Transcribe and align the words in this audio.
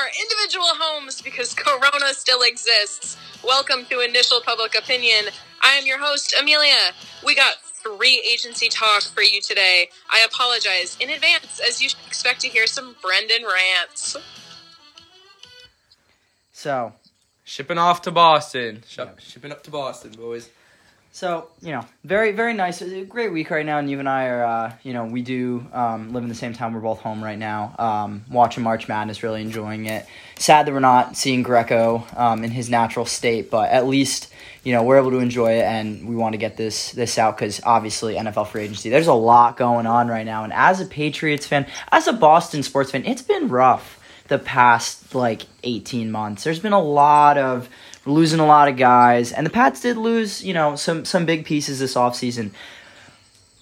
our 0.00 0.06
individual 0.22 0.66
homes 0.78 1.20
because 1.20 1.52
Corona 1.54 2.14
still 2.14 2.40
exists. 2.42 3.18
Welcome 3.44 3.84
to 3.90 4.00
Initial 4.00 4.40
Public 4.40 4.74
Opinion. 4.74 5.26
I 5.62 5.72
am 5.72 5.86
your 5.86 5.98
host, 5.98 6.34
Amelia. 6.40 6.92
We 7.24 7.34
got 7.34 7.56
free 7.60 8.22
agency 8.32 8.68
talk 8.68 9.02
for 9.02 9.22
you 9.22 9.42
today. 9.42 9.90
I 10.10 10.24
apologize 10.26 10.96
in 11.00 11.10
advance 11.10 11.60
as 11.66 11.82
you 11.82 11.90
should 11.90 11.98
expect 12.06 12.40
to 12.40 12.48
hear 12.48 12.66
some 12.66 12.96
Brendan 13.02 13.44
rants. 13.44 14.16
So, 16.52 16.94
Shipping 17.44 17.78
off 17.78 18.00
to 18.02 18.10
Boston. 18.10 18.82
Ship, 18.86 19.18
Shipping 19.18 19.52
up 19.52 19.62
to 19.64 19.70
Boston, 19.70 20.12
boys. 20.12 20.48
So 21.12 21.48
you 21.60 21.72
know, 21.72 21.84
very 22.04 22.32
very 22.32 22.54
nice, 22.54 22.82
great 23.08 23.32
week 23.32 23.50
right 23.50 23.66
now. 23.66 23.78
And 23.78 23.90
you 23.90 23.98
and 23.98 24.08
I 24.08 24.26
are, 24.26 24.44
uh, 24.44 24.72
you 24.82 24.92
know, 24.92 25.04
we 25.04 25.22
do 25.22 25.66
um, 25.72 26.12
live 26.12 26.22
in 26.22 26.28
the 26.28 26.34
same 26.34 26.52
town. 26.52 26.72
We're 26.72 26.80
both 26.80 27.00
home 27.00 27.22
right 27.22 27.38
now, 27.38 27.74
um, 27.78 28.24
watching 28.30 28.62
March 28.62 28.86
Madness, 28.88 29.22
really 29.22 29.42
enjoying 29.42 29.86
it. 29.86 30.06
Sad 30.36 30.66
that 30.66 30.72
we're 30.72 30.80
not 30.80 31.16
seeing 31.16 31.42
Greco 31.42 32.06
um, 32.16 32.44
in 32.44 32.50
his 32.50 32.70
natural 32.70 33.06
state, 33.06 33.50
but 33.50 33.70
at 33.70 33.86
least 33.86 34.32
you 34.62 34.72
know 34.72 34.84
we're 34.84 34.98
able 34.98 35.10
to 35.10 35.18
enjoy 35.18 35.52
it, 35.52 35.64
and 35.64 36.08
we 36.08 36.14
want 36.14 36.34
to 36.34 36.38
get 36.38 36.56
this 36.56 36.92
this 36.92 37.18
out 37.18 37.36
because 37.36 37.60
obviously 37.64 38.14
NFL 38.14 38.46
free 38.46 38.62
agency. 38.62 38.88
There's 38.88 39.08
a 39.08 39.14
lot 39.14 39.56
going 39.56 39.86
on 39.86 40.08
right 40.08 40.24
now, 40.24 40.44
and 40.44 40.52
as 40.52 40.80
a 40.80 40.86
Patriots 40.86 41.46
fan, 41.46 41.66
as 41.90 42.06
a 42.06 42.12
Boston 42.12 42.62
sports 42.62 42.92
fan, 42.92 43.04
it's 43.04 43.22
been 43.22 43.48
rough 43.48 43.98
the 44.30 44.38
past 44.38 45.12
like 45.14 45.42
18 45.64 46.10
months. 46.10 46.44
There's 46.44 46.60
been 46.60 46.72
a 46.72 46.80
lot 46.80 47.36
of 47.36 47.68
we're 48.04 48.12
losing 48.14 48.40
a 48.40 48.46
lot 48.46 48.68
of 48.68 48.76
guys, 48.76 49.32
and 49.32 49.44
the 49.46 49.50
Pats 49.50 49.80
did 49.80 49.96
lose, 49.96 50.42
you 50.44 50.54
know, 50.54 50.76
some 50.76 51.04
some 51.04 51.26
big 51.26 51.44
pieces 51.44 51.78
this 51.80 51.94
offseason. 51.94 52.50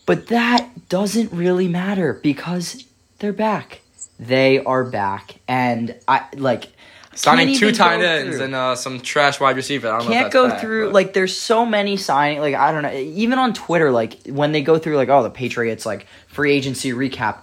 But 0.06 0.28
that 0.28 0.88
doesn't 0.88 1.32
really 1.32 1.68
matter 1.68 2.14
because 2.22 2.84
they're 3.18 3.32
back. 3.32 3.80
They 4.18 4.62
are 4.64 4.84
back, 4.84 5.36
and 5.46 5.94
I 6.06 6.24
like 6.34 6.68
Signing 7.14 7.56
two 7.56 7.72
tight 7.72 8.00
ends 8.00 8.36
through. 8.36 8.44
and 8.44 8.54
uh, 8.54 8.76
some 8.76 9.00
trash 9.00 9.40
wide 9.40 9.56
receiver. 9.56 9.88
I 9.88 9.98
don't 9.98 10.08
know 10.08 10.14
if 10.14 10.20
can't 10.20 10.32
go 10.32 10.48
bad, 10.48 10.60
through 10.60 10.86
but- 10.86 10.94
like 10.94 11.12
there's 11.14 11.36
so 11.36 11.66
many 11.66 11.96
signing 11.96 12.38
like 12.38 12.54
I 12.54 12.70
don't 12.70 12.82
know 12.82 12.92
even 12.92 13.40
on 13.40 13.54
Twitter 13.54 13.90
like 13.90 14.18
when 14.28 14.52
they 14.52 14.62
go 14.62 14.78
through 14.78 14.96
like 14.96 15.08
oh 15.08 15.24
the 15.24 15.30
Patriots 15.30 15.84
like 15.84 16.06
free 16.28 16.52
agency 16.52 16.92
recap 16.92 17.38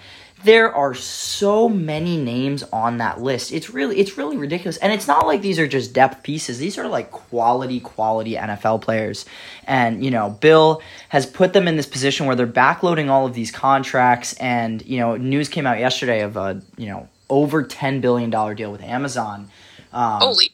there 0.46 0.74
are 0.74 0.94
so 0.94 1.68
many 1.68 2.18
names 2.18 2.64
on 2.72 3.00
that 3.00 3.20
list. 3.20 3.52
It's 3.52 3.72
really 3.72 3.98
it's 3.98 4.18
really 4.18 4.38
ridiculous. 4.38 4.78
And 4.78 4.94
it's 4.94 5.08
not 5.08 5.26
like 5.26 5.42
these 5.42 5.60
are 5.60 5.68
just 5.68 5.94
depth 5.94 6.24
pieces. 6.24 6.60
These 6.60 6.78
are 6.78 6.88
like 6.88 7.12
quality 7.12 7.80
quality 7.80 8.36
NFL 8.36 8.82
players. 8.82 9.26
And 9.66 10.06
you 10.06 10.12
know 10.12 10.30
Bill 10.30 10.82
has 11.10 11.26
put 11.26 11.54
them 11.54 11.68
in 11.68 11.76
this 11.76 11.88
position 11.88 12.28
where 12.28 12.36
they're 12.36 12.48
backloading 12.48 13.10
all 13.10 13.26
of 13.26 13.34
these 13.34 13.52
contracts. 13.52 14.34
And 14.34 14.86
you 14.86 15.00
know 15.00 15.18
news 15.18 15.50
came 15.50 15.66
out 15.66 15.80
yesterday 15.80 16.22
of 16.22 16.38
a 16.38 16.62
you 16.78 16.88
know 16.88 17.10
over 17.30 17.64
10 17.64 18.02
billion 18.02 18.30
dollar 18.30 18.54
deal 18.54 18.72
with 18.72 18.82
Amazon. 18.84 19.50
Um, 19.92 20.20
Holy. 20.20 20.52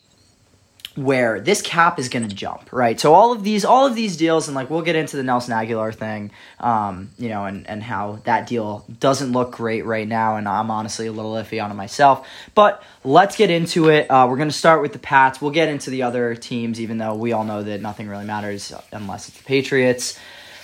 Where 0.96 1.40
this 1.40 1.62
cap 1.62 2.00
is 2.00 2.10
going 2.10 2.28
to 2.28 2.36
jump, 2.36 2.74
right? 2.74 3.00
So 3.00 3.14
all 3.14 3.32
of 3.32 3.44
these, 3.44 3.64
all 3.64 3.86
of 3.86 3.96
these 3.96 4.18
deals, 4.18 4.50
and 4.50 4.56
like 4.56 4.70
we'll 4.70 4.82
get 4.82 4.98
into 4.98 5.16
the 5.16 5.24
Nelson 5.24 5.54
Agholor 5.54 5.96
thing, 5.96 6.32
um, 6.60 7.12
you 7.18 7.30
know, 7.30 7.46
and 7.46 7.66
and 7.68 7.82
how 7.82 8.20
that 8.26 8.48
deal 8.48 8.86
doesn't 9.00 9.32
look 9.32 9.54
great 9.54 9.86
right 9.86 10.08
now, 10.08 10.36
and 10.36 10.50
I'm 10.50 10.70
honestly 10.70 11.08
a 11.08 11.12
little 11.14 11.32
iffy 11.34 11.64
on 11.64 11.72
it 11.72 11.76
myself. 11.76 12.28
But 12.56 12.84
let's 13.06 13.38
get 13.38 13.50
into 13.50 13.90
it. 13.90 14.12
Uh, 14.12 14.28
we're 14.30 14.36
going 14.36 14.50
to 14.50 14.54
start 14.54 14.82
with 14.82 14.92
the 14.92 15.00
Pats. 15.00 15.42
We'll 15.42 15.52
get 15.52 15.70
into 15.70 15.92
the 15.92 16.04
other 16.04 16.36
teams, 16.36 16.82
even 16.82 16.98
though 16.98 17.16
we 17.16 17.32
all 17.32 17.46
know 17.46 17.64
that 17.64 17.82
nothing 17.82 18.10
really 18.10 18.26
matters 18.26 18.74
unless 18.92 19.30
it's 19.30 19.38
the 19.38 19.44
Patriots. 19.46 20.20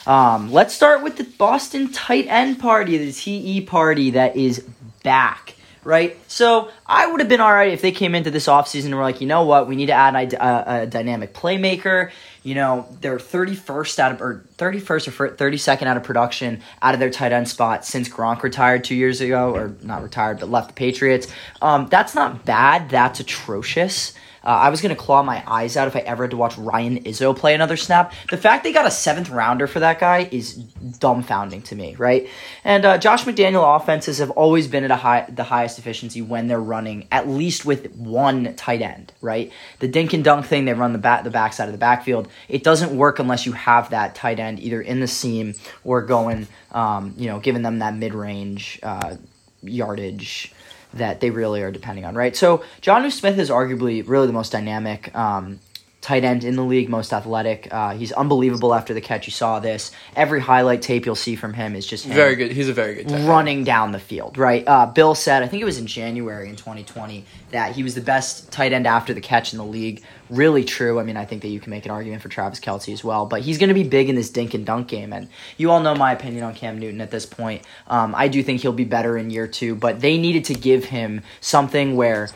Um, 0.07 0.53
let's 0.53 0.73
start 0.73 1.03
with 1.03 1.17
the 1.17 1.25
Boston 1.25 1.91
tight 1.91 2.27
end 2.27 2.59
party, 2.59 2.97
the 2.97 3.11
TE 3.11 3.61
party 3.61 4.11
that 4.11 4.35
is 4.37 4.65
back 5.03 5.56
right? 5.87 6.17
So 6.29 6.69
I 6.85 7.09
would 7.09 7.21
have 7.21 7.29
been 7.29 7.39
all 7.39 7.53
right 7.53 7.71
if 7.71 7.81
they 7.81 7.93
came 7.93 8.13
into 8.13 8.29
this 8.29 8.47
offseason 8.47 8.87
and 8.87 8.95
were 8.95 9.03
like, 9.03 9.21
you 9.21 9.27
know 9.27 9.45
what, 9.45 9.69
we 9.69 9.77
need 9.77 9.85
to 9.85 9.93
add 9.93 10.33
a, 10.33 10.45
a, 10.45 10.81
a 10.81 10.85
dynamic 10.85 11.33
playmaker. 11.33 12.11
You 12.43 12.55
know, 12.55 12.85
they're 12.99 13.17
31st 13.17 13.97
out 13.97 14.11
of, 14.11 14.21
or 14.21 14.43
31st 14.57 15.07
or 15.07 15.29
32nd 15.29 15.83
out 15.83 15.95
of 15.95 16.03
production 16.03 16.61
out 16.81 16.93
of 16.93 16.99
their 16.99 17.09
tight 17.09 17.31
end 17.31 17.47
spot 17.47 17.85
since 17.85 18.09
Gronk 18.09 18.43
retired 18.43 18.83
two 18.83 18.95
years 18.95 19.21
ago, 19.21 19.55
or 19.55 19.77
not 19.81 20.03
retired, 20.03 20.41
but 20.41 20.49
left 20.49 20.67
the 20.67 20.73
Patriots. 20.73 21.27
Um, 21.61 21.87
that's 21.87 22.13
not 22.13 22.43
bad. 22.43 22.89
That's 22.89 23.21
atrocious. 23.21 24.11
Uh, 24.47 24.51
I 24.51 24.69
was 24.69 24.79
gonna 24.79 24.95
claw 24.95 25.23
my 25.23 25.43
eyes 25.45 25.75
out 25.75 25.89
if 25.89 25.95
I 25.97 25.99
ever 25.99 26.23
had 26.23 26.31
to 26.31 26.37
watch 26.37 26.57
Ryan 26.57 27.03
Izzo 27.03 27.35
play 27.35 27.53
another 27.53 27.75
snap. 27.75 28.13
The 28.29 28.37
fact 28.37 28.63
they 28.63 28.71
got 28.71 28.85
a 28.85 28.91
seventh 28.91 29.29
rounder 29.29 29.67
for 29.67 29.81
that 29.81 29.99
guy 29.99 30.29
is 30.31 30.57
dumbfounding 30.57 31.65
to 31.65 31.75
me, 31.75 31.95
right? 31.95 32.29
And 32.63 32.85
uh, 32.85 32.97
Josh 32.97 33.25
McDaniel 33.25 33.75
offenses 33.75 34.19
have 34.19 34.31
always 34.31 34.69
been 34.69 34.85
at 34.85 34.91
a 34.91 34.95
high, 34.95 35.25
the 35.27 35.43
highest 35.43 35.79
efficiency 35.79 36.21
when 36.21 36.47
they're 36.47 36.61
running 36.61 37.09
at 37.11 37.27
least 37.27 37.65
with 37.65 37.93
one 37.95 38.55
tight 38.55 38.81
end, 38.81 39.11
right? 39.19 39.51
The 39.79 39.89
dink 39.89 40.13
and 40.13 40.23
dunk 40.23 40.45
thing, 40.45 40.63
they 40.63 40.73
run 40.73 40.93
the 40.93 40.99
back 40.99 41.25
the 41.25 41.29
backside 41.29 41.67
of 41.67 41.73
the 41.73 41.77
backfield. 41.77 42.29
It 42.47 42.63
doesn't 42.63 42.95
work 42.95 43.19
unless 43.19 43.45
you 43.45 43.51
have 43.51 43.89
that 43.89 44.15
tight 44.15 44.39
end 44.39 44.61
either 44.61 44.81
in 44.81 45.01
the 45.01 45.07
seam 45.07 45.55
or 45.83 46.01
going, 46.01 46.47
um, 46.71 47.13
you 47.17 47.27
know, 47.27 47.41
giving 47.41 47.63
them 47.63 47.79
that 47.79 47.95
mid 47.95 48.13
range 48.13 48.79
uh, 48.81 49.17
yardage 49.61 50.53
that 50.93 51.19
they 51.19 51.29
really 51.29 51.61
are 51.61 51.71
depending 51.71 52.05
on, 52.05 52.15
right? 52.15 52.35
So 52.35 52.63
Jonnu 52.81 53.11
Smith 53.11 53.37
is 53.37 53.49
arguably 53.49 54.07
really 54.07 54.27
the 54.27 54.33
most 54.33 54.51
dynamic 54.51 55.13
um, 55.15 55.59
tight 55.99 56.23
end 56.23 56.43
in 56.43 56.55
the 56.55 56.63
league, 56.63 56.89
most 56.89 57.11
athletic. 57.11 57.67
Uh, 57.71 57.93
he's 57.93 58.11
unbelievable 58.11 58.73
after 58.73 58.93
the 58.93 59.01
catch. 59.01 59.25
You 59.27 59.31
saw 59.31 59.59
this. 59.59 59.91
Every 60.15 60.39
highlight 60.39 60.81
tape 60.81 61.05
you'll 61.05 61.15
see 61.15 61.35
from 61.35 61.53
him 61.53 61.75
is 61.75 61.87
just 61.87 62.05
him 62.05 62.13
Very 62.13 62.35
good. 62.35 62.51
He's 62.51 62.69
a 62.69 62.73
very 62.73 63.03
good. 63.03 63.11
running 63.27 63.63
down 63.63 63.91
the 63.91 63.99
field, 63.99 64.37
right? 64.37 64.63
Uh, 64.67 64.85
Bill 64.85 65.15
said, 65.15 65.43
I 65.43 65.47
think 65.47 65.61
it 65.61 65.65
was 65.65 65.79
in 65.79 65.87
January 65.87 66.49
in 66.49 66.55
2020, 66.55 67.25
that 67.51 67.75
he 67.75 67.83
was 67.83 67.95
the 67.95 68.01
best 68.01 68.51
tight 68.51 68.73
end 68.73 68.85
after 68.85 69.13
the 69.13 69.21
catch 69.21 69.53
in 69.53 69.57
the 69.57 69.65
league. 69.65 70.03
Really 70.29 70.63
true. 70.63 70.99
I 70.99 71.03
mean, 71.03 71.17
I 71.17 71.25
think 71.25 71.41
that 71.41 71.49
you 71.49 71.59
can 71.59 71.71
make 71.71 71.85
an 71.85 71.91
argument 71.91 72.21
for 72.21 72.29
Travis 72.29 72.59
Kelce 72.59 72.93
as 72.93 73.03
well, 73.03 73.25
but 73.25 73.41
he's 73.41 73.57
going 73.57 73.69
to 73.69 73.73
be 73.73 73.83
big 73.83 74.07
in 74.07 74.15
this 74.15 74.29
dink 74.29 74.53
and 74.53 74.65
dunk 74.65 74.87
game. 74.87 75.13
And 75.13 75.27
you 75.57 75.71
all 75.71 75.81
know 75.81 75.95
my 75.95 76.11
opinion 76.11 76.43
on 76.43 76.53
Cam 76.53 76.77
Newton 76.79 77.01
at 77.01 77.11
this 77.11 77.25
point. 77.25 77.63
Um, 77.87 78.13
I 78.15 78.27
do 78.27 78.43
think 78.43 78.61
he'll 78.61 78.71
be 78.71 78.85
better 78.85 79.17
in 79.17 79.29
year 79.29 79.47
two, 79.47 79.75
but 79.75 79.99
they 79.99 80.17
needed 80.17 80.45
to 80.45 80.53
give 80.53 80.85
him 80.85 81.21
something 81.41 81.95
where 81.95 82.29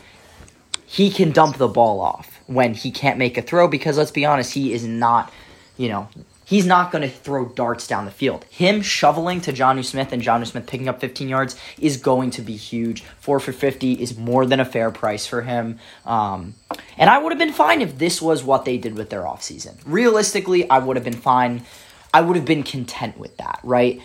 he 0.84 1.10
can 1.10 1.30
dump 1.30 1.56
the 1.56 1.68
ball 1.68 2.00
off 2.00 2.31
when 2.46 2.74
he 2.74 2.90
can't 2.90 3.18
make 3.18 3.36
a 3.38 3.42
throw 3.42 3.68
because 3.68 3.98
let's 3.98 4.10
be 4.10 4.24
honest, 4.24 4.54
he 4.54 4.72
is 4.72 4.86
not, 4.86 5.32
you 5.76 5.88
know, 5.88 6.08
he's 6.44 6.66
not 6.66 6.92
going 6.92 7.02
to 7.02 7.08
throw 7.08 7.46
darts 7.46 7.86
down 7.86 8.04
the 8.04 8.10
field. 8.10 8.44
Him 8.50 8.82
shoveling 8.82 9.40
to 9.42 9.52
Jonnu 9.52 9.84
Smith 9.84 10.12
and 10.12 10.22
Jonnu 10.22 10.46
Smith 10.46 10.66
picking 10.66 10.88
up 10.88 11.00
15 11.00 11.28
yards 11.28 11.56
is 11.80 11.96
going 11.96 12.30
to 12.32 12.42
be 12.42 12.56
huge. 12.56 13.02
Four 13.20 13.40
for 13.40 13.52
50 13.52 13.94
is 13.94 14.18
more 14.18 14.44
than 14.44 14.60
a 14.60 14.64
fair 14.64 14.90
price 14.90 15.26
for 15.26 15.42
him. 15.42 15.78
Um, 16.04 16.54
and 16.98 17.08
I 17.08 17.18
would 17.18 17.32
have 17.32 17.38
been 17.38 17.52
fine 17.52 17.80
if 17.80 17.98
this 17.98 18.20
was 18.20 18.44
what 18.44 18.64
they 18.64 18.76
did 18.76 18.96
with 18.96 19.10
their 19.10 19.22
offseason. 19.22 19.76
Realistically, 19.86 20.68
I 20.68 20.78
would 20.78 20.96
have 20.96 21.04
been 21.04 21.14
fine. 21.14 21.62
I 22.12 22.20
would 22.20 22.36
have 22.36 22.44
been 22.44 22.62
content 22.62 23.16
with 23.18 23.36
that, 23.38 23.60
right? 23.62 24.02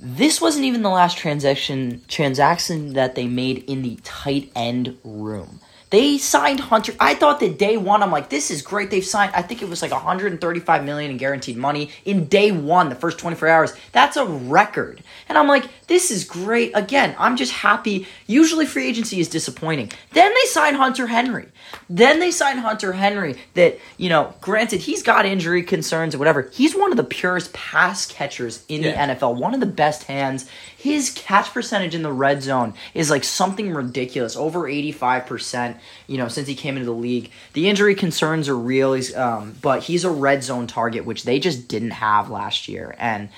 This 0.00 0.40
wasn't 0.40 0.64
even 0.64 0.82
the 0.82 0.88
last 0.88 1.18
transaction 1.18 2.00
transaction 2.08 2.94
that 2.94 3.14
they 3.14 3.26
made 3.26 3.64
in 3.70 3.82
the 3.82 3.98
tight 4.02 4.50
end 4.56 4.96
room. 5.04 5.60
They 5.90 6.18
signed 6.18 6.60
Hunter. 6.60 6.92
I 7.00 7.14
thought 7.14 7.40
that 7.40 7.58
day 7.58 7.76
one, 7.76 8.02
I'm 8.02 8.12
like, 8.12 8.28
this 8.30 8.50
is 8.52 8.62
great. 8.62 8.90
They've 8.90 9.04
signed. 9.04 9.32
I 9.34 9.42
think 9.42 9.60
it 9.60 9.68
was 9.68 9.82
like 9.82 9.90
135 9.90 10.84
million 10.84 11.10
in 11.10 11.16
guaranteed 11.16 11.56
money 11.56 11.90
in 12.04 12.26
day 12.26 12.52
one, 12.52 12.88
the 12.88 12.94
first 12.94 13.18
24 13.18 13.48
hours. 13.48 13.72
That's 13.90 14.16
a 14.16 14.24
record. 14.24 15.02
And 15.28 15.36
I'm 15.36 15.48
like, 15.48 15.64
this 15.88 16.12
is 16.12 16.24
great. 16.24 16.70
Again, 16.76 17.16
I'm 17.18 17.36
just 17.36 17.52
happy. 17.52 18.06
Usually, 18.28 18.66
free 18.66 18.86
agency 18.86 19.18
is 19.18 19.28
disappointing. 19.28 19.90
Then 20.12 20.32
they 20.32 20.48
sign 20.48 20.74
Hunter 20.74 21.08
Henry. 21.08 21.48
Then 21.88 22.20
they 22.20 22.30
sign 22.30 22.58
Hunter 22.58 22.92
Henry. 22.92 23.36
That 23.54 23.78
you 23.96 24.08
know, 24.08 24.32
granted, 24.40 24.80
he's 24.82 25.02
got 25.02 25.26
injury 25.26 25.64
concerns 25.64 26.14
or 26.14 26.18
whatever. 26.18 26.48
He's 26.52 26.76
one 26.76 26.92
of 26.92 26.96
the 26.96 27.04
purest 27.04 27.52
pass 27.52 28.06
catchers 28.06 28.64
in 28.68 28.82
Yeah. 28.84 29.06
the 29.06 29.14
NFL. 29.14 29.34
One 29.34 29.54
of 29.54 29.60
the 29.60 29.66
best 29.66 30.04
hands. 30.04 30.46
His 30.76 31.10
catch 31.10 31.52
percentage 31.52 31.94
in 31.94 32.02
the 32.02 32.12
red 32.12 32.42
zone 32.42 32.74
is 32.94 33.10
like 33.10 33.24
something 33.24 33.74
ridiculous, 33.74 34.36
over 34.36 34.66
85%, 34.68 35.76
you 36.06 36.18
know, 36.18 36.28
since 36.28 36.48
he 36.48 36.54
came 36.54 36.76
into 36.76 36.86
the 36.86 36.92
league. 36.92 37.30
The 37.52 37.68
injury 37.68 37.94
concerns 37.94 38.48
are 38.48 38.56
real, 38.56 38.94
he's, 38.94 39.14
um, 39.16 39.56
but 39.60 39.82
he's 39.82 40.04
a 40.04 40.10
red 40.10 40.42
zone 40.42 40.66
target, 40.66 41.04
which 41.04 41.24
they 41.24 41.38
just 41.38 41.68
didn't 41.68 41.92
have 41.92 42.30
last 42.30 42.68
year. 42.68 42.94
And, 42.98 43.28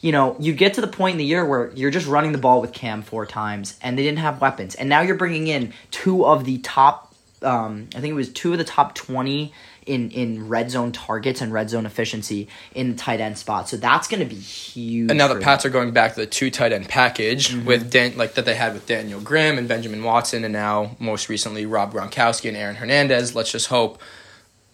you 0.00 0.12
know, 0.12 0.36
you 0.38 0.52
get 0.52 0.74
to 0.74 0.80
the 0.80 0.88
point 0.88 1.14
in 1.14 1.18
the 1.18 1.24
year 1.24 1.44
where 1.44 1.70
you're 1.74 1.90
just 1.90 2.06
running 2.06 2.32
the 2.32 2.38
ball 2.38 2.60
with 2.60 2.72
Cam 2.72 3.02
four 3.02 3.26
times, 3.26 3.78
and 3.82 3.98
they 3.98 4.02
didn't 4.02 4.18
have 4.18 4.40
weapons. 4.40 4.74
And 4.74 4.88
now 4.88 5.00
you're 5.00 5.16
bringing 5.16 5.46
in 5.46 5.72
two 5.90 6.24
of 6.26 6.44
the 6.44 6.58
top, 6.58 7.14
um, 7.42 7.88
I 7.94 8.00
think 8.00 8.10
it 8.12 8.14
was 8.14 8.30
two 8.30 8.52
of 8.52 8.58
the 8.58 8.64
top 8.64 8.94
20 8.94 9.52
in 9.86 10.10
in 10.10 10.48
red 10.48 10.70
zone 10.70 10.92
targets 10.92 11.40
and 11.40 11.52
red 11.52 11.68
zone 11.70 11.86
efficiency 11.86 12.48
in 12.74 12.90
the 12.92 12.96
tight 12.96 13.20
end 13.20 13.36
spot. 13.38 13.68
So 13.68 13.76
that's 13.76 14.08
going 14.08 14.20
to 14.20 14.26
be 14.26 14.40
huge. 14.40 15.10
And 15.10 15.18
now 15.18 15.28
the 15.28 15.34
for 15.34 15.40
Pats 15.40 15.64
are 15.66 15.70
going 15.70 15.90
back 15.92 16.14
to 16.14 16.20
the 16.20 16.26
two 16.26 16.50
tight 16.50 16.72
end 16.72 16.88
package 16.88 17.48
Mm-hmm. 17.50 17.64
with 17.66 17.90
Dan, 17.90 18.16
like 18.16 18.34
that 18.34 18.44
they 18.44 18.54
had 18.54 18.74
with 18.74 18.86
Daniel 18.86 19.20
Graham 19.20 19.58
and 19.58 19.66
Benjamin 19.68 20.02
Watson, 20.04 20.44
and 20.44 20.52
now 20.52 20.96
most 20.98 21.28
recently 21.28 21.66
Rob 21.66 21.92
Gronkowski 21.92 22.48
and 22.48 22.56
Aaron 22.56 22.76
Hernandez. 22.76 23.34
Let's 23.34 23.50
just 23.52 23.66
hope 23.68 24.00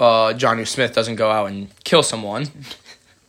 uh, 0.00 0.32
Jonnu 0.37 0.66
Smith 0.66 0.94
doesn't 0.94 1.16
go 1.16 1.31
out 1.31 1.46
and 1.50 1.69
kill 1.84 2.02
someone, 2.02 2.46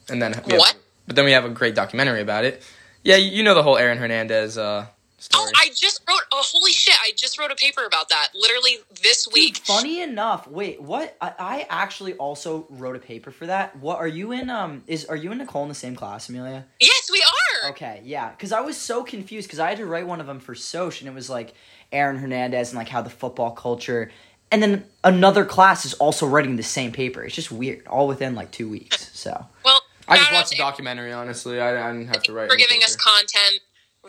and 0.09 0.21
then 0.21 0.31
we 0.45 0.51
have- 0.53 0.59
What? 0.59 0.75
but 1.07 1.15
then 1.15 1.25
we 1.25 1.31
have 1.31 1.45
a 1.45 1.49
great 1.49 1.73
documentary 1.75 2.21
about 2.21 2.45
it. 2.45 2.61
Yeah, 3.03 3.15
you 3.15 3.31
you 3.37 3.43
know 3.43 3.55
the 3.55 3.63
whole 3.63 3.77
Aaron 3.77 3.97
Hernandez 3.97 4.57
uh, 4.57 4.85
story. 5.23 5.45
Oh, 5.47 5.51
I 5.55 5.69
just 5.75 6.01
wrote. 6.07 6.21
Oh, 6.31 6.43
holy 6.45 6.71
shit! 6.71 6.95
I 7.03 7.11
just 7.15 7.37
wrote 7.39 7.51
a 7.51 7.55
paper 7.55 7.83
about 7.85 8.09
that. 8.09 8.29
Literally 8.33 8.77
this 9.01 9.27
week. 9.31 9.55
Dude, 9.55 9.65
funny 9.65 10.01
enough, 10.01 10.47
wait, 10.47 10.81
what? 10.81 11.17
I, 11.21 11.33
I 11.39 11.67
actually 11.69 12.13
also 12.13 12.65
wrote 12.69 12.95
a 12.95 12.99
paper 12.99 13.31
for 13.31 13.45
that. 13.47 13.75
What 13.77 13.99
are 13.99 14.07
you 14.07 14.31
in? 14.31 14.49
Um, 14.49 14.83
is 14.87 15.05
are 15.05 15.15
you 15.15 15.31
and 15.31 15.39
Nicole 15.39 15.63
in 15.63 15.69
the 15.69 15.75
same 15.75 15.95
class, 15.95 16.29
Amelia? 16.29 16.65
Yes, 16.79 17.09
we 17.11 17.23
are. 17.63 17.69
Okay, 17.71 18.01
yeah, 18.03 18.29
because 18.31 18.51
I 18.51 18.61
was 18.61 18.77
so 18.77 19.03
confused 19.03 19.47
because 19.47 19.59
I 19.59 19.69
had 19.69 19.77
to 19.77 19.85
write 19.85 20.07
one 20.07 20.21
of 20.21 20.27
them 20.27 20.39
for 20.39 20.55
Soch, 20.55 20.99
and 20.99 21.07
it 21.07 21.13
was 21.13 21.29
like 21.29 21.53
Aaron 21.91 22.17
Hernandez 22.17 22.69
and 22.69 22.77
like 22.77 22.89
how 22.89 23.01
the 23.01 23.09
football 23.09 23.51
culture, 23.51 24.11
and 24.51 24.61
then 24.63 24.85
another 25.03 25.45
class 25.45 25.85
is 25.85 25.93
also 25.95 26.25
writing 26.25 26.55
the 26.55 26.63
same 26.63 26.91
paper. 26.91 27.23
It's 27.23 27.35
just 27.35 27.51
weird, 27.51 27.85
all 27.87 28.07
within 28.07 28.35
like 28.35 28.51
two 28.51 28.69
weeks. 28.69 29.09
So 29.17 29.45
Well, 29.65 29.81
I 30.07 30.17
just 30.17 30.31
watched 30.31 30.49
the 30.49 30.55
to 30.55 30.61
documentary. 30.61 31.11
Honestly, 31.11 31.59
I, 31.61 31.89
I 31.89 31.91
didn't 31.91 32.07
have 32.07 32.23
to 32.23 32.33
write. 32.33 32.47
for 32.47 32.53
any 32.55 32.63
giving 32.63 32.83
us 32.83 32.95
content. 32.95 33.61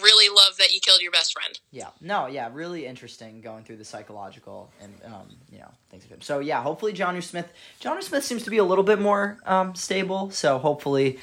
Really 0.02 0.34
love 0.34 0.56
that 0.58 0.72
you 0.72 0.80
killed 0.80 1.00
your 1.00 1.12
best 1.12 1.32
friend. 1.32 1.58
yeah, 1.70 1.88
no, 2.00 2.26
yeah, 2.26 2.48
really 2.52 2.86
interesting 2.86 3.40
going 3.40 3.64
through 3.64 3.76
the 3.76 3.84
psychological 3.84 4.70
and 4.80 4.92
um, 5.04 5.28
you 5.52 5.58
know 5.58 5.70
things 5.90 6.04
of 6.04 6.10
him. 6.10 6.20
So 6.20 6.38
yeah, 6.40 6.62
hopefully 6.62 6.92
John 6.92 7.20
Smith. 7.22 7.52
John 7.80 8.00
Smith 8.02 8.24
seems 8.24 8.44
to 8.44 8.50
be 8.50 8.58
a 8.58 8.64
little 8.64 8.84
bit 8.84 9.00
more 9.00 9.38
um, 9.46 9.74
stable. 9.74 10.30
So 10.30 10.58
hopefully. 10.58 11.18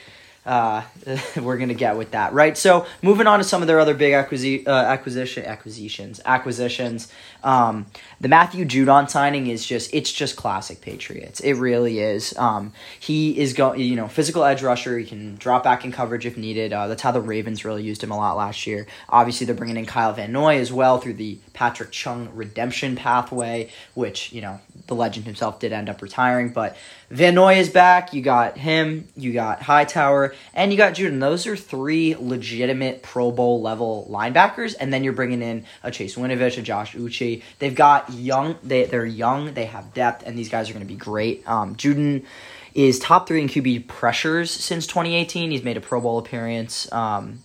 Uh, 0.48 0.82
we're 1.42 1.58
gonna 1.58 1.74
get 1.74 1.98
with 1.98 2.12
that, 2.12 2.32
right? 2.32 2.58
So 2.58 2.86
moving 3.02 3.28
on 3.28 3.40
to 3.40 3.44
some 3.44 3.62
of 3.62 3.68
their 3.68 3.82
other 3.82 3.94
big 3.94 4.14
acquisi- 4.14 4.66
uh, 4.66 4.72
acquisition 4.72 5.46
acquisitions 5.46 6.22
acquisitions. 6.26 7.12
Um, 7.44 7.86
the 8.22 8.30
Matthew 8.30 8.66
Judon 8.66 9.10
signing 9.10 9.48
is 9.48 9.66
just 9.66 9.94
it's 9.94 10.12
just 10.12 10.38
classic 10.38 10.80
Patriots. 10.80 11.42
It 11.42 11.54
really 11.54 12.00
is. 12.00 12.36
Um, 12.38 12.72
he 12.98 13.38
is 13.38 13.54
going, 13.54 13.82
you 13.82 13.98
know, 13.98 14.08
physical 14.08 14.46
edge 14.46 14.64
rusher. 14.64 14.98
He 14.98 15.06
can 15.06 15.36
drop 15.36 15.64
back 15.64 15.84
in 15.84 15.92
coverage 15.92 16.26
if 16.26 16.38
needed. 16.38 16.72
Uh, 16.72 16.88
that's 16.88 17.02
how 17.02 17.12
the 17.12 17.22
Ravens 17.22 17.66
really 17.66 17.84
used 17.84 18.02
him 18.02 18.12
a 18.12 18.18
lot 18.18 18.38
last 18.38 18.66
year. 18.66 18.88
Obviously, 19.10 19.46
they're 19.46 19.56
bringing 19.56 19.78
in 19.78 19.86
Kyle 19.86 20.14
Van 20.14 20.32
Noy 20.32 20.60
as 20.60 20.72
well 20.72 20.98
through 21.00 21.16
the 21.16 21.38
Patrick 21.54 21.92
Chung 21.92 22.30
redemption 22.34 22.96
pathway, 22.96 23.70
which 23.96 24.32
you 24.32 24.42
know 24.42 24.62
the 24.88 24.96
legend 24.96 25.26
himself 25.26 25.60
did 25.60 25.74
end 25.74 25.90
up 25.90 26.02
retiring, 26.02 26.50
but 26.50 26.78
Van 27.10 27.36
Noy 27.36 27.56
is 27.58 27.70
back. 27.70 28.14
You 28.14 28.22
got 28.22 28.58
him. 28.58 29.08
You 29.16 29.32
got 29.32 29.62
Hightower, 29.62 30.36
and 30.54 30.72
you 30.72 30.78
got 30.78 30.94
Judon. 30.94 31.22
Those 31.22 31.48
are 31.48 31.56
three 31.56 32.16
legitimate 32.16 33.02
Pro 33.02 33.32
Bowl 33.32 33.62
level 33.62 34.06
linebackers, 34.12 34.76
and 34.78 34.92
then 34.92 35.06
you're 35.06 35.14
bringing 35.14 35.42
in 35.42 35.66
a 35.84 35.92
Chase 35.92 36.16
Winovich, 36.16 36.58
a 36.58 36.62
Josh 36.62 36.96
Uche. 36.96 37.42
They've 37.60 37.74
got 37.74 38.12
young. 38.12 38.58
They 38.62 38.86
they're 38.86 39.06
young. 39.06 39.54
They 39.54 39.66
have 39.66 39.94
depth, 39.94 40.28
and 40.28 40.38
these 40.38 40.50
guys 40.50 40.70
are 40.70 40.74
going 40.74 40.86
to 40.86 40.94
be 40.94 41.00
great. 41.00 41.48
Um, 41.48 41.76
Judon 41.78 42.26
is 42.74 43.00
top 43.00 43.28
three 43.28 43.42
in 43.42 43.48
QB 43.48 43.88
pressures 43.88 44.52
since 44.52 44.86
2018. 44.86 45.52
He's 45.52 45.64
made 45.64 45.78
a 45.78 45.82
Pro 45.82 46.02
Bowl 46.02 46.18
appearance, 46.18 46.92
um, 46.92 47.40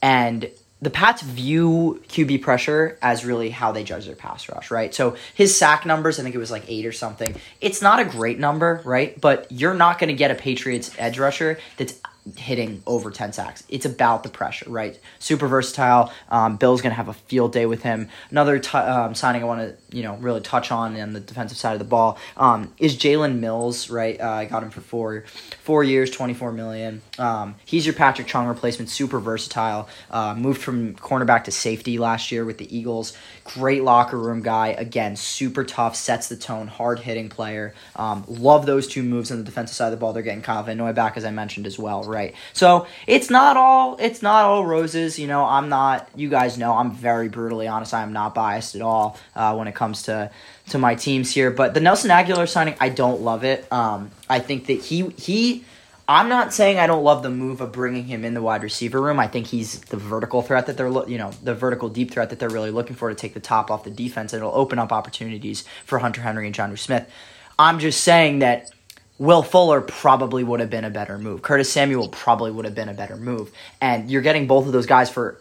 and 0.00 0.50
the 0.84 0.90
Pats 0.90 1.22
view 1.22 2.02
QB 2.08 2.42
pressure 2.42 2.98
as 3.00 3.24
really 3.24 3.48
how 3.48 3.72
they 3.72 3.84
judge 3.84 4.04
their 4.04 4.14
pass 4.14 4.48
rush, 4.50 4.70
right? 4.70 4.94
So 4.94 5.16
his 5.34 5.56
sack 5.56 5.86
numbers, 5.86 6.20
I 6.20 6.22
think 6.22 6.34
it 6.34 6.38
was 6.38 6.50
like 6.50 6.64
eight 6.68 6.84
or 6.84 6.92
something. 6.92 7.34
It's 7.62 7.80
not 7.80 8.00
a 8.00 8.04
great 8.04 8.38
number, 8.38 8.82
right? 8.84 9.18
But 9.18 9.50
you're 9.50 9.74
not 9.74 9.98
going 9.98 10.08
to 10.08 10.14
get 10.14 10.30
a 10.30 10.34
Patriots 10.34 10.94
edge 10.98 11.18
rusher 11.18 11.58
that's 11.78 11.98
hitting 12.36 12.82
over 12.86 13.10
10 13.10 13.32
sacks. 13.32 13.64
It's 13.68 13.84
about 13.84 14.22
the 14.22 14.28
pressure, 14.30 14.70
right? 14.70 14.98
Super 15.18 15.46
versatile. 15.46 16.12
Um, 16.30 16.56
Bill's 16.56 16.80
going 16.80 16.90
to 16.90 16.96
have 16.96 17.08
a 17.08 17.12
field 17.12 17.52
day 17.52 17.66
with 17.66 17.82
him. 17.82 18.08
Another 18.30 18.58
t- 18.58 18.78
um, 18.78 19.14
signing 19.14 19.42
I 19.42 19.46
want 19.46 19.60
to, 19.60 19.96
you 19.96 20.02
know, 20.02 20.16
really 20.16 20.40
touch 20.40 20.70
on 20.70 20.98
on 20.98 21.12
the 21.12 21.20
defensive 21.20 21.58
side 21.58 21.74
of 21.74 21.78
the 21.78 21.84
ball 21.84 22.18
um, 22.36 22.72
is 22.78 22.96
Jalen 22.96 23.40
Mills, 23.40 23.90
right? 23.90 24.18
Uh, 24.20 24.30
I 24.30 24.44
got 24.46 24.62
him 24.62 24.70
for 24.70 24.80
four, 24.80 25.24
four 25.62 25.84
years, 25.84 26.10
24 26.10 26.52
million. 26.52 27.02
Um, 27.18 27.56
he's 27.64 27.84
your 27.84 27.94
Patrick 27.94 28.26
Chung 28.26 28.46
replacement, 28.46 28.90
super 28.90 29.20
versatile. 29.20 29.88
Uh, 30.10 30.34
moved 30.34 30.62
from 30.62 30.94
cornerback 30.94 31.44
to 31.44 31.50
safety 31.50 31.98
last 31.98 32.32
year 32.32 32.44
with 32.44 32.58
the 32.58 32.76
Eagles. 32.76 33.16
Great 33.44 33.82
locker 33.82 34.18
room 34.18 34.40
guy. 34.40 34.68
Again, 34.68 35.16
super 35.16 35.64
tough, 35.64 35.96
sets 35.96 36.28
the 36.28 36.36
tone, 36.36 36.66
hard 36.66 36.98
hitting 36.98 37.28
player. 37.28 37.74
Um, 37.94 38.24
love 38.26 38.64
those 38.64 38.88
two 38.88 39.02
moves 39.02 39.30
on 39.30 39.36
the 39.36 39.44
defensive 39.44 39.76
side 39.76 39.86
of 39.86 39.90
the 39.92 39.98
ball. 39.98 40.14
They're 40.14 40.22
getting 40.22 40.40
Kyle 40.40 40.62
Van 40.62 40.78
Noy 40.78 40.94
back, 40.94 41.18
as 41.18 41.26
I 41.26 41.30
mentioned 41.30 41.66
as 41.66 41.78
well, 41.78 42.04
right? 42.04 42.34
So 42.54 42.86
it's 43.06 43.28
not 43.28 43.58
all 43.58 43.96
it's 43.98 44.22
not 44.22 44.46
all 44.46 44.64
roses. 44.64 45.18
You 45.18 45.26
know, 45.26 45.44
I'm 45.44 45.68
not. 45.68 46.08
You 46.16 46.30
guys 46.30 46.56
know 46.56 46.72
I'm 46.72 46.92
very 46.92 47.28
brutally 47.28 47.68
honest. 47.68 47.92
I 47.92 48.02
am 48.02 48.14
not 48.14 48.34
biased 48.34 48.74
at 48.76 48.80
all 48.80 49.18
uh, 49.36 49.54
when 49.54 49.68
it 49.68 49.74
comes 49.74 50.04
to 50.04 50.30
to 50.70 50.78
my 50.78 50.94
teams 50.94 51.30
here. 51.30 51.50
But 51.50 51.74
the 51.74 51.80
Nelson 51.80 52.10
Agholor 52.10 52.48
signing, 52.48 52.76
I 52.80 52.88
don't 52.88 53.20
love 53.20 53.44
it. 53.44 53.70
Um, 53.70 54.10
I 54.28 54.38
think 54.40 54.66
that 54.66 54.80
he 54.80 55.08
he. 55.10 55.64
I'm 56.06 56.28
not 56.28 56.52
saying 56.52 56.78
I 56.78 56.86
don't 56.86 57.02
love 57.02 57.22
the 57.22 57.30
move 57.30 57.62
of 57.62 57.72
bringing 57.72 58.04
him 58.04 58.24
in 58.24 58.34
the 58.34 58.42
wide 58.42 58.62
receiver 58.62 59.00
room. 59.00 59.18
I 59.18 59.26
think 59.26 59.46
he's 59.46 59.80
the 59.80 59.96
vertical 59.96 60.42
threat 60.42 60.66
that 60.66 60.76
they're, 60.76 60.90
lo- 60.90 61.06
you 61.06 61.16
know, 61.16 61.30
the 61.42 61.54
vertical 61.54 61.88
deep 61.88 62.10
threat 62.10 62.30
that 62.30 62.38
they're 62.38 62.50
really 62.50 62.70
looking 62.70 62.94
for 62.94 63.08
to 63.08 63.14
take 63.14 63.32
the 63.32 63.40
top 63.40 63.70
off 63.70 63.84
the 63.84 63.90
defense. 63.90 64.34
It'll 64.34 64.54
open 64.54 64.78
up 64.78 64.92
opportunities 64.92 65.64
for 65.86 65.98
Hunter 65.98 66.20
Henry 66.20 66.44
and 66.46 66.54
John 66.54 66.76
Smith. 66.76 67.10
I'm 67.58 67.78
just 67.78 68.02
saying 68.02 68.40
that 68.40 68.70
Will 69.18 69.42
Fuller 69.42 69.80
probably 69.80 70.44
would 70.44 70.60
have 70.60 70.70
been 70.70 70.84
a 70.84 70.90
better 70.90 71.18
move. 71.18 71.40
Curtis 71.40 71.72
Samuel 71.72 72.08
probably 72.08 72.50
would 72.50 72.66
have 72.66 72.74
been 72.74 72.88
a 72.88 72.94
better 72.94 73.16
move. 73.16 73.50
And 73.80 74.10
you're 74.10 74.22
getting 74.22 74.46
both 74.46 74.66
of 74.66 74.72
those 74.72 74.86
guys 74.86 75.08
for 75.08 75.40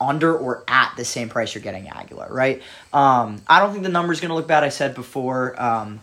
under 0.00 0.36
or 0.36 0.62
at 0.68 0.92
the 0.96 1.04
same 1.04 1.28
price 1.28 1.54
you're 1.54 1.62
getting 1.62 1.86
Agholor, 1.86 2.30
right? 2.30 2.62
Um, 2.92 3.40
I 3.48 3.60
don't 3.60 3.72
think 3.72 3.82
the 3.82 3.88
number's 3.88 4.20
going 4.20 4.28
to 4.28 4.34
look 4.34 4.46
bad. 4.46 4.62
I 4.62 4.68
said 4.68 4.94
before, 4.94 5.60
um, 5.60 6.00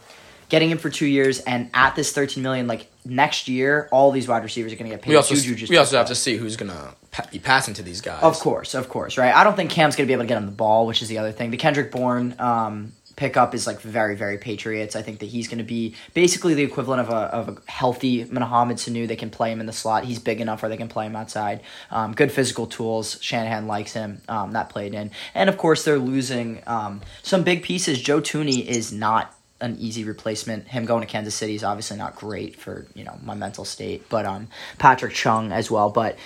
getting 0.51 0.69
him 0.69 0.77
for 0.77 0.89
two 0.89 1.06
years 1.06 1.39
and 1.39 1.69
at 1.74 1.95
this 1.95 2.12
13 2.12 2.44
million, 2.44 2.68
like 2.68 2.92
next 3.06 3.48
year, 3.48 3.88
all 3.89 4.12
these 4.12 4.27
wide 4.27 4.44
receivers 4.44 4.74
are 4.74 4.75
going 4.75 4.92
to 4.92 4.95
get 4.95 5.01
paid. 5.01 5.12
We 5.12 5.15
also 5.15 5.33
we 5.69 5.77
also 5.77 5.98
have 5.98 6.07
to 6.07 6.15
see 6.15 6.36
who's 6.36 6.57
gonna 6.57 6.94
pa- 7.12 7.25
be 7.31 7.39
passing 7.39 7.74
to 7.75 7.83
these 7.83 8.01
guys. 8.01 8.21
Of 8.21 8.38
course, 8.39 8.74
of 8.75 8.89
course, 8.89 9.18
right? 9.18 9.33
I 9.33 9.45
don't 9.45 9.56
think 9.56 9.71
Cam's 9.71 9.95
going 9.95 10.06
to 10.06 10.07
be 10.07 10.13
able 10.13 10.24
to 10.24 10.27
get 10.27 10.38
him 10.38 10.45
the 10.45 10.51
ball, 10.51 10.86
which 10.88 11.01
is 11.01 11.07
the 11.07 11.19
other 11.19 11.31
thing. 11.31 11.51
The 11.51 11.57
Kendrick 11.57 11.89
Bourne 11.89 12.36
um, 12.38 12.92
pickup 13.15 13.56
is 13.56 13.65
like 13.65 13.80
very, 13.80 14.15
very 14.15 14.38
Patriots. 14.38 14.95
I 14.98 15.01
think 15.03 15.19
that 15.19 15.27
he's 15.27 15.48
going 15.48 15.59
to 15.59 15.63
be 15.63 15.95
basically 16.13 16.54
the 16.54 16.63
equivalent 16.63 17.00
of 17.01 17.09
a, 17.09 17.33
of 17.33 17.50
a 17.50 17.71
healthy 17.71 18.25
Mohamed 18.25 18.77
Sanu. 18.77 19.07
They 19.07 19.15
can 19.15 19.30
play 19.30 19.54
him 19.54 19.62
in 19.62 19.68
the 19.68 19.74
slot. 19.74 20.04
He's 20.04 20.19
big 20.19 20.42
enough 20.42 20.62
where 20.62 20.69
they 20.69 20.77
can 20.77 20.89
play 20.89 21.06
him 21.06 21.15
outside. 21.15 21.62
Um, 21.92 22.12
good 22.13 22.31
physical 22.31 22.68
tools. 22.68 23.18
Shanahan 23.21 23.68
likes 23.68 23.94
him. 23.94 24.21
Um, 24.27 24.51
that 24.51 24.69
played 24.69 24.94
in. 24.94 25.12
And 25.33 25.50
of 25.50 25.57
course, 25.57 25.86
they're 25.86 26.00
losing 26.00 26.62
um, 26.68 27.01
some 27.24 27.44
big 27.44 27.63
pieces. 27.63 28.01
Joe 28.01 28.19
Thuney 28.19 28.65
is 28.65 28.92
not 28.92 29.33
an 29.61 29.77
easy 29.79 30.03
replacement. 30.03 30.67
Him 30.67 30.85
going 30.85 31.01
to 31.01 31.07
Kansas 31.07 31.35
City 31.35 31.55
is 31.55 31.63
obviously 31.63 31.97
not 31.97 32.15
great 32.15 32.55
for 32.57 32.85
you 32.93 33.03
know 33.03 33.17
my 33.23 33.35
mental 33.35 33.63
state, 33.63 34.09
but 34.09 34.25
um, 34.25 34.47
Patrick 34.77 35.13
Chung 35.13 35.51
as 35.51 35.71
well. 35.71 35.89
But 35.89 36.17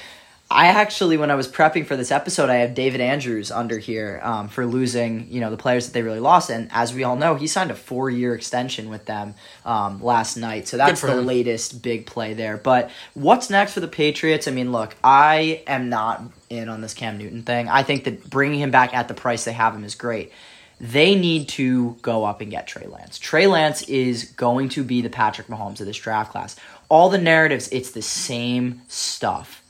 I 0.50 0.68
actually, 0.68 1.18
when 1.18 1.32
I 1.32 1.36
was 1.36 1.48
prepping 1.48 1.88
for 1.88 1.96
this 1.96 2.12
episode, 2.12 2.52
I 2.52 2.58
have 2.58 2.76
David 2.76 3.02
Andrews 3.02 3.50
under 3.50 3.80
here 3.80 4.22
um, 4.24 4.48
for 4.48 4.66
losing 4.66 5.28
you 5.32 5.42
know 5.42 5.50
the 5.50 5.58
players 5.58 5.88
that 5.88 5.94
they 5.94 6.04
really 6.04 6.20
lost, 6.20 6.50
and 6.50 6.70
as 6.72 6.94
we 6.94 7.04
all 7.04 7.16
know, 7.16 7.36
he 7.36 7.48
signed 7.48 7.72
a 7.72 7.76
four 7.76 8.10
year 8.10 8.36
extension 8.36 8.90
with 8.90 9.06
them 9.06 9.34
um, 9.66 10.02
last 10.04 10.38
night. 10.38 10.68
So 10.68 10.78
that's 10.78 11.02
the 11.02 11.18
him. 11.18 11.26
latest 11.26 11.82
big 11.82 12.06
play 12.06 12.36
there. 12.36 12.58
But 12.58 12.92
what's 13.16 13.50
next 13.50 13.74
for 13.74 13.80
the 13.80 13.88
Patriots? 13.88 14.48
I 14.48 14.52
mean, 14.52 14.72
look, 14.72 14.96
I 15.04 15.64
am 15.68 15.90
not 15.90 16.24
in 16.50 16.70
on 16.70 16.82
this 16.82 16.94
Cam 16.94 17.18
Newton 17.18 17.42
thing. 17.42 17.68
I 17.68 17.82
think 17.84 18.04
that 18.04 18.30
bringing 18.30 18.60
him 18.60 18.72
back 18.72 18.94
at 18.94 19.08
the 19.08 19.16
price 19.16 19.46
they 19.46 19.54
have 19.54 19.76
him 19.76 19.84
is 19.84 19.96
great 19.96 20.32
they 20.80 21.16
need 21.16 21.48
to 21.50 21.98
go 22.02 22.26
up 22.26 22.42
and 22.42 22.52
get 22.52 22.68
Trey 22.68 22.88
Lance. 22.88 23.18
Trey 23.18 23.48
Lance 23.48 23.84
is 23.84 24.26
going 24.32 24.70
to 24.70 24.84
be 24.84 25.02
the 25.02 25.10
Patrick 25.10 25.48
Mahomes 25.48 25.80
of 25.80 25.86
this 25.86 25.98
draft 25.98 26.32
class. 26.32 26.56
All 26.90 27.10
the 27.10 27.18
narratives, 27.18 27.70
it's 27.72 27.92
the 27.92 28.02
same 28.02 28.82
stuff. 28.88 29.64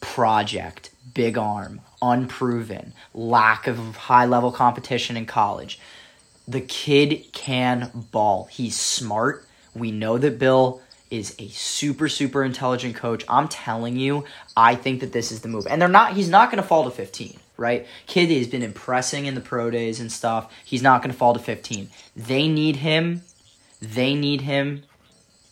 Project, 0.00 0.90
big 1.12 1.36
arm, 1.36 1.80
unproven, 2.00 2.92
lack 3.14 3.66
of 3.66 3.96
high 3.96 4.26
level 4.26 4.52
competition 4.52 5.16
in 5.16 5.26
college. 5.26 5.80
The 6.46 6.60
kid 6.60 7.32
can 7.32 7.90
ball. 8.12 8.48
He's 8.50 8.76
smart. 8.76 9.46
We 9.74 9.90
know 9.90 10.18
that 10.18 10.38
Bill 10.38 10.80
is 11.10 11.34
a 11.38 11.48
super 11.48 12.08
super 12.08 12.44
intelligent 12.44 12.96
coach. 12.96 13.24
I'm 13.28 13.48
telling 13.48 13.96
you, 13.96 14.24
I 14.56 14.74
think 14.74 15.00
that 15.00 15.12
this 15.12 15.32
is 15.32 15.40
the 15.40 15.48
move. 15.48 15.66
And 15.68 15.80
they're 15.80 15.88
not 15.88 16.14
he's 16.14 16.28
not 16.28 16.50
going 16.50 16.62
to 16.62 16.68
fall 16.68 16.84
to 16.84 16.90
15, 16.90 17.38
right? 17.56 17.86
Kid 18.06 18.30
has 18.30 18.46
been 18.46 18.62
impressing 18.62 19.26
in 19.26 19.34
the 19.34 19.40
pro 19.40 19.70
days 19.70 20.00
and 20.00 20.10
stuff. 20.10 20.52
He's 20.64 20.82
not 20.82 21.02
going 21.02 21.12
to 21.12 21.16
fall 21.16 21.34
to 21.34 21.40
15. 21.40 21.88
They 22.16 22.48
need 22.48 22.76
him. 22.76 23.22
They 23.80 24.14
need 24.14 24.42
him. 24.42 24.82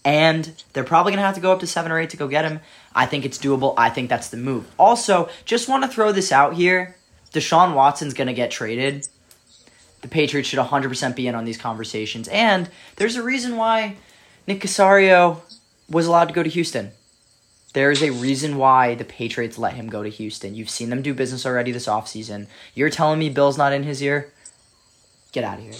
And 0.05 0.63
they're 0.73 0.85
probably 0.85 1.13
going 1.13 1.21
to 1.21 1.27
have 1.27 1.37
to 1.37 1.41
go 1.41 1.53
up 1.53 1.61
to 1.61 1.67
7 1.67 1.93
or 1.93 1.99
8 1.99 2.11
to 2.11 2.17
go 2.17 2.27
get 2.27 2.45
him. 2.45 2.61
I 2.95 3.07
think 3.07 3.25
it's 3.25 3.39
doable. 3.39 3.75
I 3.77 3.89
think 3.89 4.09
that's 4.09 4.29
the 4.31 4.37
move. 4.37 4.67
Also, 4.79 5.29
just 5.45 5.69
want 5.69 5.85
to 5.85 5.89
throw 5.89 6.11
this 6.13 6.33
out 6.33 6.55
here. 6.55 6.97
Deshaun 7.33 7.75
Watson's 7.75 8.15
going 8.15 8.27
to 8.27 8.35
get 8.35 8.51
traded. 8.51 9.07
The 10.03 10.09
Patriots 10.09 10.49
should 10.49 10.59
100% 10.59 11.15
be 11.15 11.29
in 11.29 11.37
on 11.37 11.45
these 11.45 11.57
conversations. 11.57 12.27
And 12.29 12.69
there's 12.97 13.15
a 13.15 13.23
reason 13.23 13.57
why 13.57 13.97
Nick 14.49 14.61
Caserio 14.61 15.41
was 15.89 16.07
allowed 16.07 16.27
to 16.29 16.35
go 16.35 16.43
to 16.43 16.51
Houston. 16.51 16.91
There's 17.73 18.03
a 18.03 18.11
reason 18.11 18.59
why 18.59 18.95
the 18.95 19.05
Patriots 19.05 19.57
let 19.57 19.75
him 19.75 19.89
go 19.89 20.03
to 20.03 20.09
Houston. 20.09 20.55
You've 20.55 20.69
seen 20.69 20.91
them 20.91 21.01
do 21.01 21.15
business 21.15 21.47
already 21.47 21.73
this 21.73 21.87
offseason. 21.87 22.47
You're 22.75 22.91
telling 22.91 23.19
me 23.19 23.31
Bill's 23.31 23.57
not 23.57 23.73
in 23.73 23.83
his 23.83 24.03
ear? 24.03 24.31
Get 25.33 25.45
out 25.45 25.59
of 25.59 25.65
here. 25.65 25.73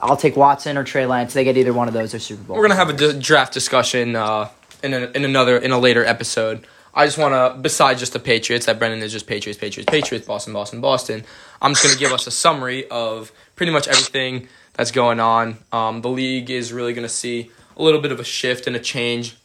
I'll 0.00 0.16
take 0.16 0.36
Watson 0.36 0.76
or 0.76 0.84
Trey 0.84 1.06
Lance. 1.06 1.32
They 1.32 1.44
get 1.44 1.56
either 1.56 1.72
one 1.72 1.86
of 1.88 1.94
those 1.94 2.14
or 2.14 2.18
Super 2.18 2.42
Bowl. 2.42 2.56
We're 2.56 2.62
gonna 2.62 2.74
have 2.74 2.90
a 2.90 2.92
d- 2.92 3.18
draft 3.18 3.54
discussion 3.54 4.16
uh, 4.16 4.50
in 4.82 4.92
a, 4.92 5.06
in 5.12 5.24
another 5.24 5.56
in 5.56 5.70
a 5.70 5.78
later 5.78 6.04
episode. 6.04 6.66
I 6.96 7.06
just 7.06 7.18
want 7.18 7.34
to, 7.34 7.60
besides 7.60 7.98
just 8.00 8.12
the 8.12 8.20
Patriots, 8.20 8.66
that 8.66 8.78
Brendan 8.78 9.02
is 9.02 9.10
just 9.10 9.26
Patriots, 9.26 9.58
Patriots, 9.58 9.90
Patriots, 9.90 10.26
Boston, 10.26 10.52
Boston, 10.52 10.80
Boston. 10.80 11.24
I'm 11.60 11.74
just 11.74 11.92
to 11.92 11.98
give 11.98 12.12
us 12.12 12.28
a 12.28 12.30
summary 12.30 12.88
of 12.88 13.32
pretty 13.56 13.72
much 13.72 13.88
everything 13.88 14.46
that's 14.74 14.92
going 14.92 15.18
on. 15.18 15.58
Um, 15.72 16.02
the 16.02 16.08
league 16.08 16.50
is 16.50 16.72
really 16.72 16.94
to 16.94 17.08
see 17.08 17.50
a 17.76 17.82
little 17.82 18.00
bit 18.00 18.12
of 18.12 18.20
a 18.20 18.24
shift 18.24 18.68
and 18.68 18.76
a 18.76 18.78
change 18.78 19.36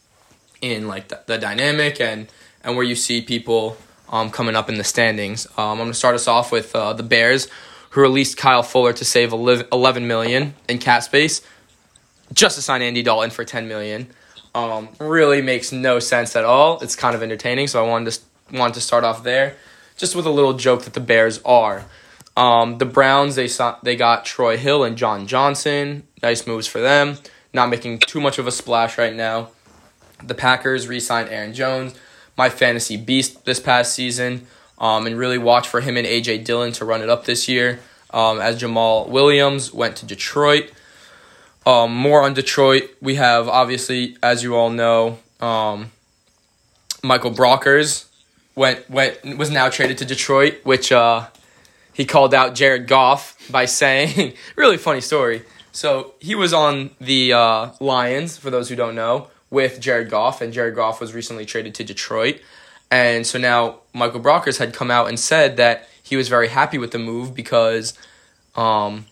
in 0.62 0.88
like 0.88 1.10
the, 1.10 1.22
the 1.26 1.38
dynamic 1.38 2.00
and 2.02 2.28
and 2.64 2.76
where 2.76 2.86
you 2.86 2.96
see 2.96 3.22
people 3.22 3.78
um, 4.10 4.30
coming 4.30 4.56
up 4.56 4.70
in 4.70 4.78
the 4.78 4.84
standings. 4.84 5.48
Um, 5.58 5.72
I'm 5.72 5.78
going 5.78 5.92
to 5.92 5.94
start 5.94 6.16
us 6.16 6.28
off 6.28 6.52
with 6.52 6.76
uh, 6.76 6.94
the 6.94 7.04
Bears, 7.04 7.48
who 7.92 8.02
released 8.02 8.38
Kyle 8.38 8.64
Fuller 8.64 8.94
to 8.94 9.06
save 9.06 9.32
11 9.34 10.08
million 10.08 10.56
in 10.68 10.78
cap 10.80 11.04
space, 11.04 11.42
just 12.34 12.56
to 12.56 12.62
sign 12.62 12.82
Andy 12.82 13.02
Dalton 13.02 13.30
for 13.30 13.46
10 13.46 13.68
million. 13.68 14.08
Um, 14.54 14.90
really 15.00 15.42
makes 15.42 15.72
no 15.72 16.00
sense 16.00 16.36
at 16.36 16.44
all. 16.44 16.80
It's 16.82 16.96
kind 16.96 17.16
of 17.16 17.24
entertaining, 17.24 17.68
so 17.68 17.84
I 17.84 17.88
wanted 17.88 18.12
to 18.12 18.20
wanted 18.52 18.74
to 18.74 18.82
start 18.82 19.04
off 19.04 19.24
there, 19.24 19.58
just 19.96 20.16
with 20.16 20.26
a 20.26 20.32
little 20.32 20.54
joke 20.54 20.84
that 20.84 20.94
the 20.94 21.00
Bears 21.00 21.40
are. 21.46 21.86
Um, 22.36 22.80
the 22.80 22.86
Browns 22.86 23.36
they 23.36 23.48
saw, 23.48 23.78
they 23.84 23.96
got 23.96 24.26
Troy 24.26 24.58
Hill 24.58 24.84
and 24.84 24.98
John 24.98 25.28
Johnson. 25.28 26.08
Nice 26.24 26.48
moves 26.48 26.66
for 26.66 26.80
them. 26.80 27.18
Not 27.54 27.70
making 27.70 28.00
too 28.00 28.20
much 28.20 28.40
of 28.40 28.48
a 28.48 28.52
splash 28.52 28.98
right 28.98 29.14
now. 29.14 29.50
The 30.24 30.36
Packers 30.36 30.88
re-signed 30.88 31.30
Aaron 31.30 31.54
Jones, 31.54 31.96
my 32.38 32.50
fantasy 32.50 32.98
beast 32.98 33.46
this 33.46 33.60
past 33.60 33.94
season, 33.94 34.48
um, 34.78 35.08
and 35.08 35.18
really 35.18 35.38
watch 35.38 35.68
for 35.68 35.82
him 35.82 35.98
and 35.98 36.08
AJ 36.08 36.46
Dillon 36.46 36.72
to 36.74 36.86
run 36.86 37.02
it 37.02 37.10
up 37.10 37.26
this 37.26 37.48
year. 37.48 37.80
Um, 38.12 38.40
as 38.40 38.60
Jamal 38.60 39.08
Williams 39.08 39.72
went 39.72 39.96
to 39.98 40.06
Detroit. 40.06 40.72
Um, 41.66 41.94
more 41.96 42.24
on 42.24 42.34
Detroit. 42.34 42.90
We 43.02 43.16
have 43.16 43.48
obviously, 43.48 44.18
as 44.24 44.42
you 44.42 44.56
all 44.56 44.72
know, 44.72 45.20
um, 45.40 45.92
Michael 47.04 47.32
Brockers 47.32 48.06
went 48.56 48.90
went 48.90 49.38
was 49.38 49.52
now 49.52 49.70
traded 49.70 50.00
to 50.00 50.06
Detroit, 50.06 50.60
which 50.64 50.92
uh, 50.92 51.28
he 51.94 52.06
called 52.06 52.34
out 52.34 52.56
Jared 52.56 52.88
Goff 52.88 53.38
by 53.52 53.66
saying, 53.66 54.34
really 54.56 54.78
funny 54.78 55.02
story. 55.02 55.44
So 55.72 56.14
he 56.20 56.34
was 56.34 56.54
on 56.54 56.92
the 57.00 57.34
uh, 57.34 57.72
Lions, 57.80 58.38
for 58.38 58.50
those 58.50 58.70
who 58.70 58.76
don't 58.76 58.96
know, 58.96 59.28
with 59.50 59.80
Jared 59.80 60.10
Goff, 60.10 60.42
and 60.42 60.54
Jared 60.54 60.76
Goff 60.76 61.02
was 61.02 61.14
recently 61.14 61.46
traded 61.46 61.76
to 61.76 61.84
Detroit. 61.84 62.40
And 62.92 63.26
so 63.26 63.38
now 63.38 63.80
Michael 63.94 64.20
Brockers 64.20 64.58
had 64.58 64.74
come 64.74 64.90
out 64.92 65.08
and 65.08 65.20
said 65.20 65.58
that 65.58 65.88
he 66.02 66.16
was 66.16 66.28
very 66.28 66.48
happy 66.48 66.78
with 66.78 66.92
the 66.92 67.00
move 67.00 67.36
because 67.36 67.94
um, 68.56 69.06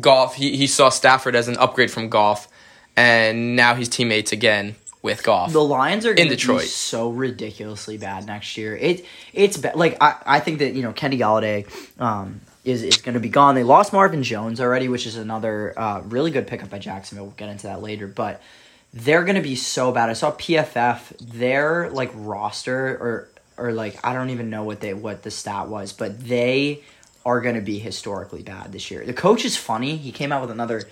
Goff, 0.00 0.34
he, 0.34 0.56
he 0.56 0.66
saw 0.66 0.88
Stafford 0.88 1.34
as 1.34 1.48
an 1.48 1.56
upgrade 1.56 1.90
from 1.90 2.08
Goff, 2.08 2.48
and 2.96 3.54
now 3.56 3.74
he's 3.74 3.88
teammates 3.88 4.32
again 4.32 4.74
with 5.02 5.22
Goff. 5.22 5.52
The 5.52 5.62
Lions 5.62 6.04
are 6.04 6.14
going 6.14 6.26
in 6.26 6.30
to 6.30 6.36
Detroit. 6.36 6.62
be 6.62 6.66
so 6.66 7.10
ridiculously 7.10 7.96
bad 7.96 8.26
next 8.26 8.56
year. 8.56 8.76
It 8.76 9.04
it's 9.32 9.56
ba- 9.56 9.72
like 9.74 9.96
I, 10.00 10.16
I 10.26 10.40
think 10.40 10.58
that 10.58 10.74
you 10.74 10.82
know 10.82 10.92
Kenny 10.92 11.18
Golladay 11.18 11.66
um, 12.00 12.40
is 12.64 12.82
is 12.82 12.96
going 12.96 13.14
to 13.14 13.20
be 13.20 13.28
gone. 13.28 13.54
They 13.54 13.62
lost 13.62 13.92
Marvin 13.92 14.22
Jones 14.22 14.60
already, 14.60 14.88
which 14.88 15.06
is 15.06 15.16
another 15.16 15.78
uh, 15.78 16.00
really 16.00 16.30
good 16.30 16.46
pickup 16.46 16.70
by 16.70 16.78
Jacksonville. 16.78 17.26
We'll 17.26 17.34
get 17.36 17.48
into 17.48 17.68
that 17.68 17.80
later, 17.80 18.06
but 18.08 18.42
they're 18.92 19.24
to 19.36 19.42
be 19.42 19.56
so 19.56 19.92
bad. 19.92 20.08
I 20.08 20.14
saw 20.14 20.32
PFF 20.32 21.16
their 21.20 21.90
like 21.90 22.10
roster 22.14 22.96
or 22.96 23.28
or 23.56 23.72
like 23.72 24.04
I 24.04 24.14
don't 24.14 24.30
even 24.30 24.50
know 24.50 24.64
what 24.64 24.80
they 24.80 24.94
what 24.94 25.22
the 25.22 25.30
stat 25.30 25.68
was, 25.68 25.92
but 25.92 26.20
they 26.20 26.82
are 27.26 27.40
to 27.56 27.60
be 27.60 27.78
historically 27.78 28.42
bad 28.42 28.72
this 28.72 28.90
year. 28.90 29.04
The 29.04 29.12
coach 29.12 29.44
is 29.44 29.56
funny. 29.56 29.96
He 29.96 30.12
came 30.12 30.32
out 30.32 30.40
with 30.40 30.50
another 30.50 30.84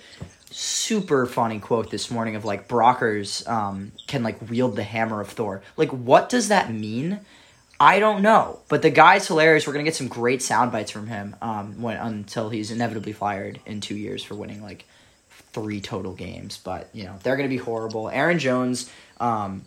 super 0.51 1.25
funny 1.25 1.59
quote 1.59 1.89
this 1.89 2.11
morning 2.11 2.35
of 2.35 2.45
like 2.45 2.67
Brockers 2.67 3.47
um, 3.47 3.91
can 4.05 4.23
like 4.23 4.49
wield 4.49 4.75
the 4.75 4.83
hammer 4.83 5.19
of 5.19 5.29
Thor. 5.29 5.61
Like, 5.75 5.89
what 5.89 6.29
does 6.29 6.49
that 6.49 6.71
mean? 6.71 7.19
I 7.79 7.99
don't 7.99 8.21
know, 8.21 8.59
but 8.69 8.81
the 8.81 8.89
guy's 8.89 9.27
hilarious. 9.27 9.67
We're 9.67 9.73
gonna 9.73 9.83
get 9.83 9.95
some 9.95 10.07
great 10.07 10.41
sound 10.41 10.71
bites 10.71 10.91
from 10.91 11.07
him 11.07 11.35
um, 11.41 11.81
when 11.81 11.97
until 11.97 12.49
he's 12.49 12.71
inevitably 12.71 13.13
fired 13.13 13.59
in 13.65 13.81
two 13.81 13.95
years 13.95 14.23
for 14.23 14.35
winning 14.35 14.61
like 14.63 14.85
three 15.57 15.81
total 15.81 16.13
games. 16.13 16.59
But 16.63 16.89
you 16.93 17.05
know 17.05 17.15
they're 17.23 17.35
gonna 17.35 17.49
be 17.49 17.57
horrible. 17.57 18.09
Aaron 18.09 18.37
Jones, 18.39 18.91
um, 19.19 19.63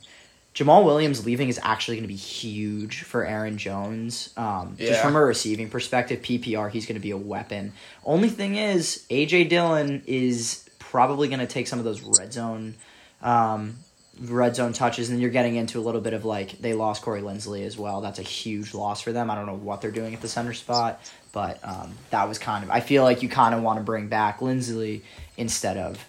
Jamal 0.54 0.85
Williams 0.85 1.26
leaving 1.26 1.49
is 1.49 1.59
actually 1.62 1.97
gonna 1.97 2.09
be 2.09 2.14
huge 2.16 3.02
for 3.02 3.25
Aaron 3.25 3.59
Jones. 3.59 4.30
Um, 4.37 4.76
Just 4.78 5.02
from 5.02 5.16
a 5.16 5.23
receiving 5.23 5.68
perspective, 5.68 6.23
PPR 6.23 6.70
he's 6.70 6.87
gonna 6.87 7.00
be 7.00 7.11
a 7.11 7.16
weapon. 7.16 7.73
Only 8.04 8.28
thing 8.28 8.56
is, 8.56 9.04
AJ 9.11 9.49
Dillon 9.49 10.02
is 10.06 10.68
probably 10.78 11.28
gonna 11.28 11.47
take 11.47 11.66
some 11.66 11.78
of 11.78 11.85
those 11.85 12.02
red 12.02 12.32
zone. 12.32 12.75
Um, 13.23 13.76
red 14.20 14.54
zone 14.54 14.73
touches, 14.73 15.11
and 15.11 15.20
you're 15.20 15.30
getting 15.30 15.56
into 15.56 15.78
a 15.78 15.82
little 15.82 16.00
bit 16.00 16.12
of 16.12 16.25
like 16.25 16.59
they 16.61 16.75
lost 16.75 17.02
Corey 17.02 17.23
Linsley 17.23 17.64
as 17.64 17.76
well. 17.76 18.00
That's 18.00 18.18
a 18.18 18.23
huge 18.23 18.75
loss 18.75 19.00
for 19.00 19.12
them. 19.12 19.30
I 19.30 19.35
don't 19.35 19.47
know 19.47 19.54
what 19.54 19.80
they're 19.80 19.90
doing 19.90 20.14
at 20.14 20.20
the 20.20 20.28
center 20.28 20.52
spot, 20.54 21.00
but 21.32 21.58
um, 21.62 21.94
that 22.10 22.28
was 22.28 22.38
kind 22.38 22.64
of. 22.64 22.70
I 22.70 22.80
feel 22.80 23.02
like 23.02 23.22
you 23.22 23.28
kind 23.28 23.54
of 23.54 23.62
want 23.62 23.78
to 23.78 23.84
bring 23.84 24.08
back 24.08 24.40
Linsley 24.40 25.02
instead 25.37 25.76
of 25.76 26.04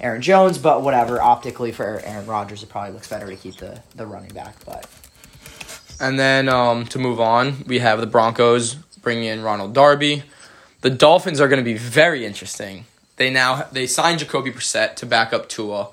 Aaron 0.00 0.22
Jones, 0.22 0.58
but 0.58 0.82
whatever. 0.82 1.20
Optically 1.20 1.72
for 1.72 2.00
Aaron 2.04 2.26
Rodgers, 2.26 2.62
it 2.62 2.68
probably 2.68 2.92
looks 2.92 3.08
better 3.08 3.26
to 3.26 3.36
keep 3.36 3.56
the 3.56 3.80
the 3.94 4.06
running 4.06 4.32
back. 4.32 4.56
But 4.64 4.88
And 6.00 6.18
then 6.18 6.48
um, 6.48 6.86
to 6.86 6.98
move 6.98 7.20
on, 7.20 7.64
we 7.66 7.78
have 7.78 8.00
the 8.00 8.06
Broncos 8.06 8.74
bringing 9.02 9.24
in 9.24 9.42
Ronald 9.42 9.74
Darby. 9.74 10.24
The 10.80 10.90
Dolphins 10.90 11.40
are 11.40 11.48
going 11.48 11.62
to 11.62 11.64
be 11.64 11.76
very 11.76 12.24
interesting. 12.24 12.86
They 13.16 13.30
now 13.30 13.68
they 13.72 13.86
signed 13.86 14.20
Jacoby 14.20 14.50
Brissett 14.50 14.96
to 14.96 15.06
back 15.06 15.32
up 15.32 15.48
Tua. 15.48 15.88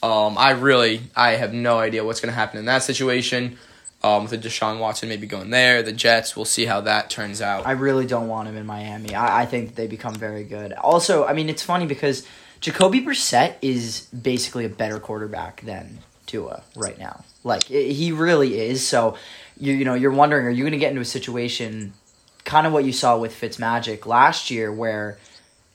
Um, 0.00 0.38
I 0.38 0.50
really 0.50 1.02
I 1.16 1.32
have 1.32 1.52
no 1.52 1.78
idea 1.78 2.04
what's 2.04 2.20
going 2.20 2.32
to 2.32 2.38
happen 2.38 2.58
in 2.58 2.66
that 2.66 2.84
situation. 2.84 3.58
Um, 4.08 4.22
with 4.22 4.30
the 4.30 4.48
Deshaun 4.48 4.78
Watson 4.78 5.08
maybe 5.08 5.26
going 5.26 5.50
there, 5.50 5.82
the 5.82 5.92
Jets. 5.92 6.34
We'll 6.34 6.44
see 6.44 6.64
how 6.64 6.80
that 6.82 7.10
turns 7.10 7.40
out. 7.40 7.66
I 7.66 7.72
really 7.72 8.06
don't 8.06 8.28
want 8.28 8.48
him 8.48 8.56
in 8.56 8.66
Miami. 8.66 9.14
I, 9.14 9.42
I 9.42 9.46
think 9.46 9.74
they 9.74 9.86
become 9.86 10.14
very 10.14 10.44
good. 10.44 10.72
Also, 10.72 11.24
I 11.24 11.32
mean, 11.32 11.48
it's 11.48 11.62
funny 11.62 11.86
because 11.86 12.26
Jacoby 12.60 13.00
Brissett 13.00 13.54
is 13.62 14.06
basically 14.06 14.64
a 14.64 14.68
better 14.68 14.98
quarterback 14.98 15.60
than 15.62 15.98
Tua 16.26 16.62
right 16.76 16.98
now. 16.98 17.24
Like 17.44 17.70
i 17.70 17.74
he 17.74 18.12
really 18.12 18.58
is. 18.58 18.86
So 18.86 19.16
you 19.58 19.74
you 19.74 19.84
know 19.84 19.94
you're 19.94 20.12
wondering, 20.12 20.46
are 20.46 20.50
you 20.50 20.62
going 20.62 20.72
to 20.72 20.78
get 20.78 20.90
into 20.90 21.02
a 21.02 21.06
situation, 21.06 21.92
kind 22.44 22.66
of 22.66 22.72
what 22.72 22.84
you 22.84 22.92
saw 22.92 23.18
with 23.18 23.38
Fitzmagic 23.38 24.06
last 24.06 24.50
year, 24.50 24.72
where 24.72 25.18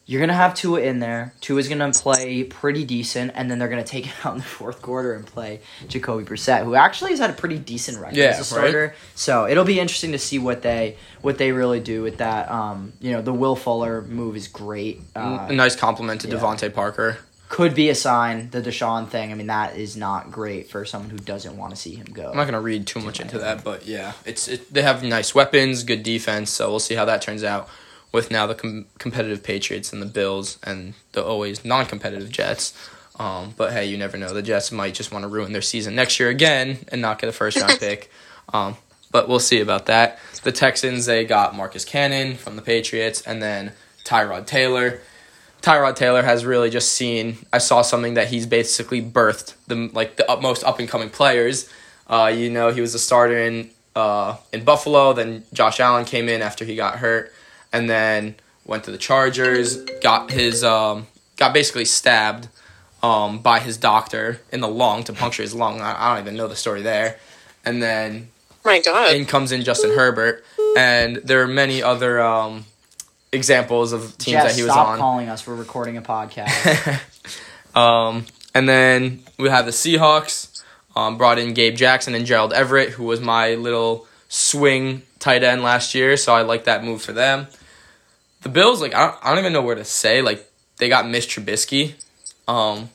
you're 0.05 0.19
gonna 0.19 0.33
have 0.33 0.53
Tua 0.53 0.81
in 0.81 0.99
there. 0.99 1.33
Tua's 1.39 1.69
gonna 1.69 1.91
play 1.91 2.43
pretty 2.43 2.83
decent, 2.83 3.31
and 3.35 3.49
then 3.49 3.57
they're 3.59 3.69
gonna 3.69 3.83
take 3.83 4.07
it 4.07 4.13
out 4.25 4.33
in 4.33 4.39
the 4.39 4.43
fourth 4.43 4.81
quarter 4.81 5.13
and 5.13 5.25
play 5.25 5.61
Jacoby 5.87 6.25
Brissett, 6.25 6.63
who 6.65 6.75
actually 6.75 7.11
has 7.11 7.19
had 7.19 7.29
a 7.29 7.33
pretty 7.33 7.57
decent 7.57 7.99
record 7.99 8.17
Yeah, 8.17 8.25
as 8.25 8.51
a 8.51 8.55
right. 8.55 8.69
starter. 8.69 8.95
So 9.15 9.47
it'll 9.47 9.63
be 9.65 9.79
interesting 9.79 10.11
to 10.11 10.19
see 10.19 10.39
what 10.39 10.61
they 10.61 10.97
what 11.21 11.37
they 11.37 11.51
really 11.51 11.79
do 11.79 12.01
with 12.01 12.17
that. 12.17 12.51
Um, 12.51 12.93
you 12.99 13.11
know, 13.11 13.21
the 13.21 13.33
Will 13.33 13.55
Fuller 13.55 14.01
move 14.01 14.35
is 14.35 14.47
great. 14.47 15.01
Uh, 15.15 15.47
a 15.49 15.53
nice 15.53 15.75
compliment 15.75 16.21
to 16.21 16.27
yeah. 16.27 16.35
DeVante 16.35 16.73
Parker. 16.73 17.17
could 17.47 17.73
be 17.75 17.87
a 17.89 17.95
sign. 17.95 18.49
The 18.49 18.61
Deshaun 18.61 19.07
thing. 19.07 19.31
I 19.31 19.35
mean, 19.35 19.47
that 19.47 19.77
is 19.77 19.95
not 19.95 20.31
great 20.31 20.69
for 20.69 20.83
someone 20.85 21.11
who 21.11 21.17
doesn't 21.19 21.55
want 21.55 21.73
to 21.73 21.79
see 21.79 21.93
him 21.95 22.07
go. 22.11 22.29
I'm 22.31 22.35
not 22.35 22.43
going 22.43 22.53
to 22.55 22.59
read 22.61 22.87
too 22.87 22.99
much 22.99 23.19
into 23.21 23.37
that, 23.39 23.63
but 23.63 23.85
yeah, 23.85 24.13
it's 24.25 24.47
it, 24.49 24.73
they 24.73 24.81
have 24.81 25.01
nice 25.03 25.33
weapons, 25.33 25.83
good 25.83 26.03
defense, 26.03 26.49
so 26.49 26.69
we'll 26.69 26.79
see 26.79 26.95
how 26.95 27.05
that 27.05 27.21
turns 27.21 27.43
out 27.43 27.69
with 28.13 28.31
now 28.31 28.47
the 28.47 28.55
com- 28.55 28.85
competitive 28.99 29.43
Patriots 29.43 29.91
and 29.91 30.01
the 30.01 30.05
Bills 30.05 30.57
and 30.63 30.93
the 31.11 31.23
always 31.23 31.65
non-competitive 31.65 32.31
Jets. 32.31 32.73
Um, 33.19 33.53
but 33.57 33.73
hey, 33.73 33.85
you 33.85 33.97
never 33.97 34.17
know. 34.17 34.33
The 34.33 34.41
Jets 34.41 34.71
might 34.71 34.93
just 34.93 35.11
want 35.11 35.23
to 35.23 35.27
ruin 35.27 35.51
their 35.51 35.61
season 35.61 35.95
next 35.95 36.19
year 36.19 36.29
again 36.29 36.77
and 36.87 37.01
not 37.01 37.19
get 37.19 37.27
a 37.27 37.33
first 37.33 37.59
round 37.59 37.79
pick. 37.79 38.09
Um, 38.51 38.75
but 39.09 39.29
we'll 39.29 39.39
see 39.39 39.61
about 39.61 39.85
that. 39.85 40.19
The 40.43 40.51
Texans 40.51 41.05
they 41.05 41.23
got 41.23 41.55
Marcus 41.55 41.85
Cannon 41.85 42.35
from 42.35 42.57
the 42.57 42.61
Patriots 42.61 43.21
and 43.21 43.41
then 43.41 43.71
Tyrod 44.03 44.45
Taylor. 44.45 44.99
Tyrod 45.61 45.95
Taylor 45.95 46.23
has 46.23 46.45
really 46.45 46.69
just 46.69 46.91
seen. 46.91 47.37
I 47.53 47.59
saw 47.59 47.83
something 47.83 48.15
that 48.15 48.27
he's 48.27 48.45
basically 48.45 49.01
birthed 49.01 49.53
the 49.67 49.89
like 49.93 50.17
the 50.17 50.25
most 50.41 50.65
up 50.65 50.79
and 50.79 50.89
coming 50.89 51.09
players. 51.09 51.69
Uh, 52.05 52.33
you 52.35 52.49
know, 52.49 52.69
he 52.71 52.81
was 52.81 52.93
a 52.95 52.99
starter 52.99 53.37
in 53.37 53.69
uh, 53.95 54.35
in 54.51 54.65
Buffalo. 54.65 55.13
Then 55.13 55.45
Josh 55.53 55.79
Allen 55.79 56.03
came 56.03 56.27
in 56.27 56.41
after 56.41 56.65
he 56.65 56.75
got 56.75 56.97
hurt, 56.97 57.33
and 57.73 57.89
then 57.89 58.35
went 58.65 58.85
to 58.85 58.91
the 58.91 58.97
Chargers. 58.97 59.77
Got 60.01 60.31
his 60.31 60.63
um, 60.63 61.07
got 61.37 61.53
basically 61.53 61.85
stabbed 61.85 62.47
um, 63.01 63.39
by 63.39 63.59
his 63.59 63.75
doctor 63.77 64.39
in 64.51 64.61
the 64.61 64.67
lung 64.69 65.03
to 65.05 65.13
puncture 65.13 65.41
his 65.43 65.53
lung. 65.53 65.81
I, 65.81 65.95
I 65.97 66.15
don't 66.15 66.23
even 66.25 66.37
know 66.37 66.47
the 66.47 66.55
story 66.55 66.81
there. 66.81 67.19
And 67.65 67.81
then 67.81 68.29
My 68.63 68.79
God. 68.79 69.13
in 69.15 69.25
comes 69.25 69.51
in 69.51 69.63
Justin 69.63 69.91
Herbert, 69.91 70.45
and 70.77 71.17
there 71.17 71.41
are 71.41 71.47
many 71.47 71.83
other 71.83 72.21
um, 72.21 72.65
examples 73.31 73.91
of 73.91 74.17
teams 74.17 74.35
Jess, 74.35 74.51
that 74.51 74.55
he 74.55 74.63
was 74.63 74.71
stop 74.71 74.87
on. 74.89 74.99
calling 74.99 75.27
us. 75.29 75.45
We're 75.45 75.55
recording 75.55 75.97
a 75.97 76.01
podcast. 76.01 77.01
Um, 77.75 78.27
and 78.53 78.69
then 78.69 79.23
we 79.39 79.49
have 79.49 79.65
the 79.65 79.71
Seahawks. 79.71 80.61
Um, 80.95 81.17
brought 81.17 81.39
in 81.39 81.55
Gabe 81.55 81.75
Jackson 81.75 82.13
and 82.13 82.23
Gerald 82.23 82.53
Everett, 82.53 82.91
who 82.91 83.05
was 83.05 83.19
my 83.19 83.55
little 83.55 84.05
swing 84.29 85.01
tight 85.17 85.41
end 85.41 85.63
last 85.63 85.95
year. 85.95 86.15
So 86.17 86.35
I 86.35 86.43
like 86.43 86.65
that 86.65 86.83
move 86.83 87.01
for 87.01 87.13
them. 87.13 87.47
The 88.43 88.49
Bills, 88.49 88.81
like 88.81 88.93
I 88.93 89.07
don't, 89.07 89.25
I 89.25 89.29
don't 89.29 89.39
even 89.39 89.53
know 89.53 89.61
where 89.61 89.75
to 89.75 89.85
say. 89.85 90.21
Like 90.21 90.49
they 90.77 90.89
got 90.89 91.07
Mitch 91.07 91.35
Trubisky. 91.35 91.93
Um, 92.47 92.89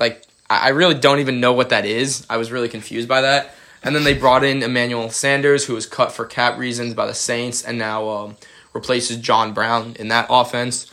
like 0.00 0.24
I, 0.48 0.66
I 0.66 0.68
really 0.70 0.94
don't 0.94 1.20
even 1.20 1.40
know 1.40 1.52
what 1.52 1.68
that 1.68 1.84
is. 1.84 2.26
I 2.28 2.38
was 2.38 2.50
really 2.50 2.68
confused 2.68 3.08
by 3.08 3.20
that. 3.20 3.54
And 3.82 3.94
then 3.94 4.04
they 4.04 4.14
brought 4.14 4.42
in 4.42 4.62
Emmanuel 4.62 5.10
Sanders, 5.10 5.66
who 5.66 5.74
was 5.74 5.86
cut 5.86 6.10
for 6.10 6.24
cap 6.24 6.58
reasons 6.58 6.94
by 6.94 7.06
the 7.06 7.14
Saints, 7.14 7.62
and 7.62 7.78
now 7.78 8.08
um, 8.08 8.36
replaces 8.72 9.18
John 9.18 9.52
Brown 9.52 9.94
in 9.98 10.08
that 10.08 10.26
offense. 10.28 10.92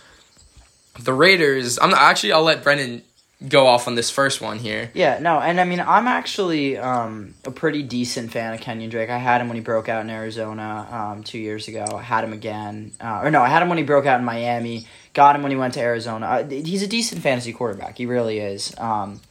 The 0.99 1.13
Raiders, 1.13 1.79
I'm 1.79 1.89
not, 1.89 2.01
actually, 2.01 2.33
I'll 2.33 2.43
let 2.43 2.61
Brendan 2.61 3.01
go 3.47 3.67
off 3.67 3.87
on 3.87 3.95
this 3.95 4.09
first 4.09 4.41
one 4.41 4.59
here. 4.59 4.91
Yeah, 4.93 5.19
no, 5.19 5.39
and 5.39 5.59
I 5.59 5.65
mean, 5.65 5.79
I'm 5.79 6.07
actually 6.07 6.77
um, 6.77 7.33
a 7.45 7.51
pretty 7.51 7.83
decent 7.83 8.31
fan 8.31 8.53
of 8.53 8.61
Kenyon 8.61 8.89
Drake. 8.89 9.09
I 9.09 9.17
had 9.17 9.41
him 9.41 9.47
when 9.47 9.55
he 9.55 9.61
broke 9.61 9.89
out 9.89 10.01
in 10.01 10.09
Arizona 10.09 10.87
um, 10.89 11.23
two 11.23 11.39
years 11.39 11.67
ago. 11.67 11.85
I 11.93 12.01
had 12.01 12.23
him 12.23 12.33
again, 12.33 12.91
uh, 12.99 13.21
or 13.23 13.31
no, 13.31 13.41
I 13.41 13.49
had 13.49 13.61
him 13.61 13.69
when 13.69 13.77
he 13.77 13.83
broke 13.83 14.05
out 14.05 14.19
in 14.19 14.25
Miami. 14.25 14.87
Got 15.13 15.35
him 15.35 15.43
when 15.43 15.51
he 15.51 15.57
went 15.57 15.75
to 15.75 15.79
Arizona. 15.79 16.25
Uh, 16.25 16.49
he's 16.49 16.81
a 16.81 16.87
decent 16.87 17.21
fantasy 17.21 17.53
quarterback. 17.53 17.97
He 17.97 18.05
really 18.05 18.39
is. 18.39 18.73
Um, 18.79 19.21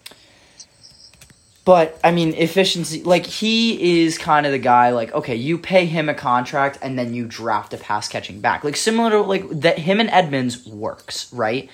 but 1.65 1.99
I 2.03 2.11
mean, 2.11 2.35
efficiency. 2.35 3.03
Like 3.03 3.25
he 3.25 4.03
is 4.03 4.19
kind 4.19 4.47
of 4.47 4.53
the 4.53 4.59
guy. 4.59 4.91
Like 4.91 5.13
okay, 5.13 5.37
you 5.37 5.59
pay 5.59 5.87
him 5.87 6.09
a 6.09 6.15
contract 6.15 6.79
and 6.83 6.99
then 6.99 7.15
you 7.15 7.25
draft 7.25 7.73
a 7.73 7.79
pass 7.79 8.09
catching 8.09 8.41
back. 8.41 8.65
Like 8.65 8.77
similar 8.77 9.11
to 9.11 9.21
like 9.21 9.49
that. 9.61 9.79
Him 9.79 10.01
and 10.01 10.11
Edmonds 10.11 10.67
works 10.67 11.33
right. 11.33 11.71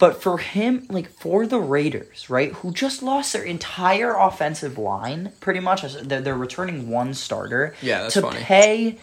But 0.00 0.20
for 0.22 0.38
him, 0.38 0.86
like 0.88 1.10
for 1.10 1.46
the 1.46 1.60
Raiders, 1.60 2.30
right, 2.30 2.52
who 2.52 2.72
just 2.72 3.02
lost 3.02 3.34
their 3.34 3.44
entire 3.44 4.16
offensive 4.16 4.78
line, 4.78 5.32
pretty 5.40 5.60
much, 5.60 5.82
they're, 5.82 6.22
they're 6.22 6.36
returning 6.36 6.88
one 6.88 7.12
starter. 7.14 7.74
Yeah, 7.82 8.02
that's 8.02 8.14
to 8.14 8.22
funny. 8.22 8.40
pay 8.40 8.98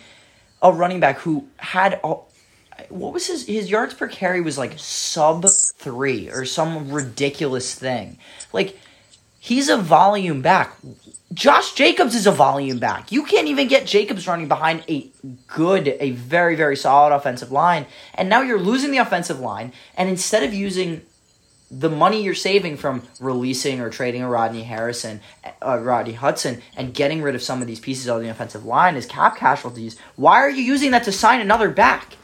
a 0.61 0.73
running 0.73 0.99
back 0.99 1.19
who 1.19 1.47
had 1.57 1.99
a, 2.03 2.15
what 2.89 3.13
was 3.13 3.27
his 3.27 3.45
his 3.45 3.69
yards 3.69 3.93
per 3.93 4.07
carry 4.07 4.41
was 4.41 4.57
like 4.57 4.73
sub 4.77 5.45
three 5.47 6.29
or 6.29 6.45
some 6.45 6.91
ridiculous 6.91 7.75
thing. 7.75 8.17
Like 8.51 8.77
he's 9.47 9.69
a 9.69 9.77
volume 9.77 10.41
back. 10.41 10.75
Josh 11.33 11.73
Jacobs 11.73 12.15
is 12.15 12.27
a 12.27 12.31
volume 12.31 12.79
back. 12.79 13.11
You 13.11 13.23
can't 13.23 13.47
even 13.47 13.67
get 13.67 13.85
Jacobs 13.85 14.27
running 14.27 14.47
behind 14.47 14.83
a 14.89 15.07
good, 15.47 15.95
a 15.99 16.11
very, 16.11 16.55
very 16.55 16.75
solid 16.75 17.13
offensive 17.15 17.51
line. 17.51 17.85
And 18.13 18.27
now 18.27 18.41
you're 18.41 18.59
losing 18.59 18.91
the 18.91 18.97
offensive 18.97 19.39
line. 19.39 19.71
And 19.95 20.09
instead 20.09 20.43
of 20.43 20.53
using 20.53 21.01
the 21.69 21.89
money 21.89 22.23
you're 22.23 22.33
saving 22.33 22.77
from 22.77 23.03
releasing 23.19 23.81
or 23.81 23.89
trading 23.89 24.21
a 24.21 24.29
Rodney 24.29 24.63
Harrison, 24.63 25.19
uh, 25.61 25.79
Rodney 25.79 26.13
Hudson, 26.13 26.61
and 26.75 26.93
getting 26.93 27.21
rid 27.21 27.35
of 27.35 27.41
some 27.41 27.61
of 27.61 27.67
these 27.67 27.79
pieces 27.79 28.07
of 28.07 28.21
the 28.21 28.29
offensive 28.29 28.65
line 28.65 28.95
as 28.95 29.05
cap 29.05 29.37
casualties, 29.37 29.97
why 30.15 30.37
are 30.37 30.49
you 30.49 30.63
using 30.63 30.91
that 30.91 31.03
to 31.03 31.11
sign 31.11 31.41
another 31.41 31.69
back? 31.69 32.15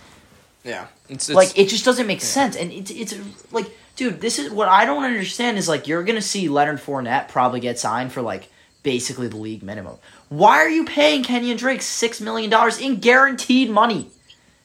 Yeah, 0.63 0.87
it's, 1.09 1.27
it's 1.27 1.35
like 1.35 1.57
it 1.57 1.67
just 1.67 1.83
doesn't 1.83 2.07
make 2.07 2.19
yeah. 2.19 2.25
sense, 2.25 2.55
and 2.55 2.71
it's 2.71 2.89
it's 2.89 3.13
like, 3.51 3.69
dude, 3.95 4.21
this 4.21 4.39
is 4.39 4.51
what 4.51 4.67
I 4.67 4.85
don't 4.85 5.03
understand 5.03 5.57
is 5.57 5.67
like 5.67 5.87
you're 5.87 6.03
gonna 6.03 6.21
see 6.21 6.49
Leonard 6.49 6.79
Fournette 6.79 7.29
probably 7.29 7.59
get 7.59 7.79
signed 7.79 8.11
for 8.11 8.21
like 8.21 8.49
basically 8.83 9.27
the 9.27 9.37
league 9.37 9.63
minimum. 9.63 9.97
Why 10.29 10.57
are 10.57 10.69
you 10.69 10.85
paying 10.85 11.23
Kenyon 11.23 11.57
Drake 11.57 11.81
six 11.81 12.19
million 12.21 12.49
dollars 12.49 12.79
in 12.79 12.97
guaranteed 12.99 13.69
money? 13.69 14.09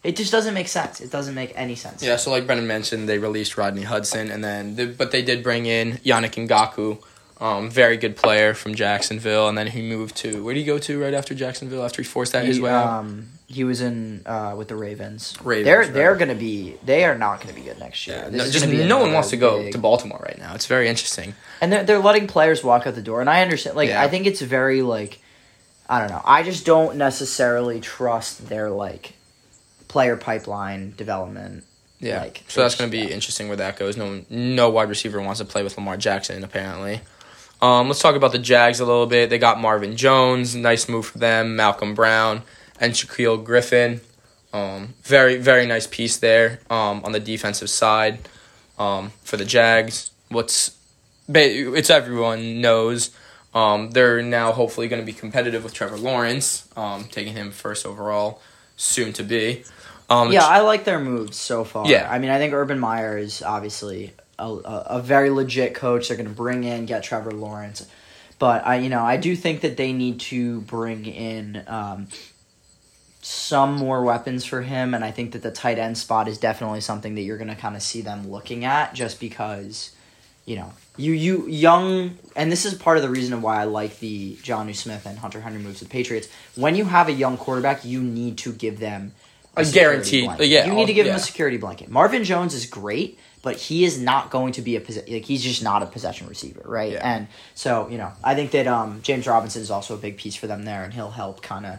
It 0.05 0.17
just 0.17 0.31
doesn't 0.31 0.55
make 0.55 0.69
sense. 0.69 1.01
It 1.01 1.11
doesn't 1.11 1.35
make 1.35 1.53
any 1.57 1.75
sense. 1.75 2.03
Yeah, 2.03 2.17
so 2.17 2.31
like 2.31 2.47
Brendan 2.47 2.67
mentioned, 2.69 3.09
they 3.09 3.19
released 3.19 3.57
Rodney 3.57 3.83
Hudson, 3.83 4.31
and 4.31 4.45
then 4.45 4.77
the, 4.77 4.87
but 4.87 5.11
they 5.11 5.23
did 5.23 5.43
bring 5.43 5.67
in 5.67 5.95
Yannick 5.99 6.47
Ngakoue, 6.47 7.03
um, 7.41 7.69
very 7.69 7.97
good 7.97 8.17
player 8.17 8.55
from 8.55 8.75
Jacksonville, 8.75 9.49
and 9.49 9.59
then 9.59 9.67
he 9.67 9.83
moved 9.83 10.17
to 10.19 10.43
where 10.45 10.55
did 10.55 10.61
he 10.61 10.67
go 10.67 10.79
to 10.79 11.01
right 11.03 11.15
after 11.15 11.35
Jacksonville 11.35 11.85
after 11.85 12.01
he 12.01 12.07
forced 12.07 12.33
that 12.33 12.45
his 12.45 12.61
way 12.61 12.71
out? 12.71 12.87
Um, 12.87 13.29
he 13.51 13.65
was 13.65 13.81
in 13.81 14.23
uh, 14.27 14.55
with 14.57 14.69
the 14.69 14.77
Ravens. 14.77 15.35
Ravens. 15.43 15.65
They're 15.65 15.79
right. 15.81 15.93
they're 15.93 16.17
gonna 16.17 16.35
be 16.35 16.77
they 16.85 17.05
are 17.05 17.17
not 17.17 17.41
gonna 17.41 17.55
be 17.55 17.63
good 17.63 17.79
next 17.79 18.07
year. 18.07 18.19
Yeah, 18.31 18.37
no, 18.37 18.51
just 18.51 18.67
no 18.69 18.99
one 18.99 19.13
wants 19.15 19.31
to 19.31 19.39
go 19.39 19.63
big- 19.63 19.73
to 19.73 19.79
Baltimore 19.79 20.21
right 20.23 20.39
now. 20.39 20.55
It's 20.55 20.67
very 20.67 20.87
interesting. 20.87 21.35
and 21.63 21.73
they're 21.73 21.83
they're 21.83 21.99
letting 21.99 22.27
players 22.27 22.63
walk 22.63 22.87
out 22.87 22.95
the 22.95 23.03
door. 23.03 23.23
And 23.23 23.31
I 23.31 23.41
understand. 23.41 23.75
Like 23.75 23.89
Yeah. 23.89 24.03
I 24.03 24.09
think 24.09 24.27
it's 24.27 24.43
very 24.43 24.83
like 24.83 25.21
I 25.89 25.99
don't 26.01 26.11
know. 26.11 26.21
I 26.25 26.43
just 26.43 26.67
don't 26.67 26.97
necessarily 26.97 27.81
trust 27.81 28.49
their 28.51 28.69
like 28.69 29.15
player 29.89 30.19
pipeline 30.19 30.93
development. 30.97 31.65
Yeah, 32.01 32.21
Like, 32.21 32.45
so 32.47 32.61
that's 32.61 32.77
going 32.77 32.91
to 32.93 32.97
be 32.97 33.11
interesting 33.11 33.49
where 33.49 33.57
that 33.57 33.77
goes. 33.77 33.97
No, 33.97 34.23
no 34.31 34.71
wide 34.71 34.89
receiver 34.89 35.21
wants 35.21 35.41
to 35.41 35.45
play 35.45 35.65
with 35.65 35.77
Lamar 35.77 35.97
Jackson 35.97 36.45
apparently. 36.45 37.01
Um, 37.61 37.89
let's 37.89 38.01
talk 38.01 38.15
about 38.15 38.31
the 38.31 38.39
Jags 38.39 38.79
a 38.79 38.85
little 38.85 39.07
bit. 39.07 39.31
They 39.31 39.39
got 39.39 39.59
Marvin 39.61 39.97
Jones, 39.97 40.55
nice 40.55 40.89
move 40.89 41.07
for 41.07 41.19
them. 41.19 41.57
Malcolm 41.57 41.95
Brown 41.95 42.43
and 42.81 42.93
Shaquille 42.93 43.43
Griffin, 43.45 44.01
um, 44.53 44.95
very 45.03 45.37
very 45.37 45.67
nice 45.67 45.87
piece 45.87 46.17
there 46.17 46.61
um, 46.71 47.03
on 47.05 47.13
the 47.13 47.21
defensive 47.21 47.71
side 47.71 48.29
um, 48.79 49.13
for 49.23 49.37
the 49.37 49.45
Jags. 49.45 50.11
What's 50.29 50.77
it's 51.29 51.91
everyone 51.91 52.61
knows. 52.61 53.11
Um, 53.55 53.91
they're 53.91 54.23
now 54.23 54.53
hopefully 54.53 54.89
going 54.89 55.01
to 55.03 55.07
be 55.07 55.13
competitive 55.13 55.65
with 55.65 55.75
Trevor 55.75 55.97
Lawrence, 55.97 56.69
um, 56.77 57.05
taking 57.05 57.33
him 57.33 57.51
first 57.51 57.87
overall, 57.87 58.41
soon 58.77 59.13
to 59.15 59.23
be. 59.23 59.65
Um, 60.11 60.33
Yeah, 60.33 60.47
I 60.47 60.61
like 60.61 60.85
their 60.85 61.01
moves 61.01 61.37
so 61.37 61.65
far. 61.65 61.87
Yeah. 61.87 62.09
I 62.11 62.19
mean, 62.19 62.31
I 62.31 62.39
think 62.39 62.53
Urban 62.53 62.79
Meyer 62.79 63.19
is 63.19 63.43
obviously 63.43 64.13
a, 64.39 64.47
a, 64.47 64.87
a 64.91 65.03
very 65.03 65.31
legit 65.31 65.75
coach. 65.75 66.09
They're 66.09 66.17
going 66.17 66.29
to 66.29 66.35
bring 66.35 66.65
in, 66.65 66.87
get 66.87 67.03
Trevor 67.03 67.33
Lawrence. 67.33 67.87
But 68.39 68.67
I, 68.67 68.77
you 68.77 68.89
know, 68.89 69.03
I 69.03 69.17
do 69.17 69.35
think 69.35 69.63
that 69.63 69.77
they 69.77 69.93
need 69.93 70.21
to 70.21 70.61
bring 70.63 71.07
in 71.07 71.65
um, 71.67 72.09
some 73.21 73.75
more 73.75 74.03
weapons 74.05 74.45
for 74.45 74.63
him, 74.63 74.95
and 74.95 75.05
I 75.05 75.11
think 75.11 75.33
that 75.33 75.43
the 75.43 75.51
tight 75.51 75.79
end 75.79 75.99
spot 75.99 76.29
is 76.29 76.39
definitely 76.39 76.81
something 76.81 77.15
that 77.17 77.23
you're 77.23 77.39
going 77.39 77.49
to 77.49 77.57
kind 77.57 77.75
of 77.77 77.83
see 77.83 78.01
them 78.01 78.31
looking 78.31 78.65
at, 78.65 78.95
just 78.95 79.19
because, 79.19 79.91
you 80.45 80.57
know, 80.57 80.73
you 80.97 81.13
you 81.13 81.47
young, 81.49 82.17
and 82.37 82.51
this 82.51 82.65
is 82.65 82.75
part 82.75 82.97
of 82.97 83.03
the 83.03 83.09
reason 83.11 83.43
why 83.43 83.61
I 83.61 83.65
like 83.65 83.99
the 83.99 84.37
John 84.43 84.73
Smith 84.73 85.05
and 85.07 85.19
Hunter 85.19 85.41
Henry 85.41 85.61
moves 85.61 85.81
the 85.81 85.87
Patriots. 85.87 86.29
When 86.55 86.75
you 86.77 86.85
have 86.85 87.09
a 87.09 87.13
young 87.13 87.37
quarterback, 87.37 87.85
you 87.85 88.03
need 88.03 88.39
to 88.39 88.53
give 88.53 88.79
them 88.79 89.13
A 89.57 89.65
guaranteed- 89.65 90.25
blanket. 90.25 90.47
yeah, 90.47 90.67
you 90.67 90.75
need 90.75 90.87
to 90.87 90.95
give 90.95 91.07
him 91.07 91.13
yeah. 91.13 91.17
a 91.17 91.21
security 91.21 91.57
blanket. 91.57 91.91
Marvin 91.91 92.23
Jones 92.25 92.55
is 92.55 92.67
great, 92.67 93.19
but 93.43 93.57
he 93.57 93.85
is 93.85 94.01
not 94.01 94.31
going 94.31 94.53
to 94.53 94.63
be 94.63 94.77
a 94.77 94.81
posi- 94.81 95.11
like 95.13 95.25
he's 95.25 95.43
just 95.43 95.63
not 95.63 95.83
a 95.83 95.87
possession 95.87 96.29
receiver, 96.29 96.63
right? 96.65 96.93
Yeah. 96.93 97.15
And 97.15 97.27
so 97.55 97.89
you 97.89 97.99
know, 97.99 98.13
I 98.23 98.37
think 98.37 98.53
that 98.53 98.69
um, 98.69 99.01
James 99.03 99.27
Robinson 99.27 99.61
is 99.63 99.73
also 99.73 99.95
a 99.95 99.99
big 99.99 100.17
piece 100.19 100.37
for 100.37 100.47
them 100.47 100.65
there, 100.65 100.85
and 100.85 100.95
he'll 100.95 101.11
help 101.11 101.43
kind 101.43 101.67
of 101.67 101.75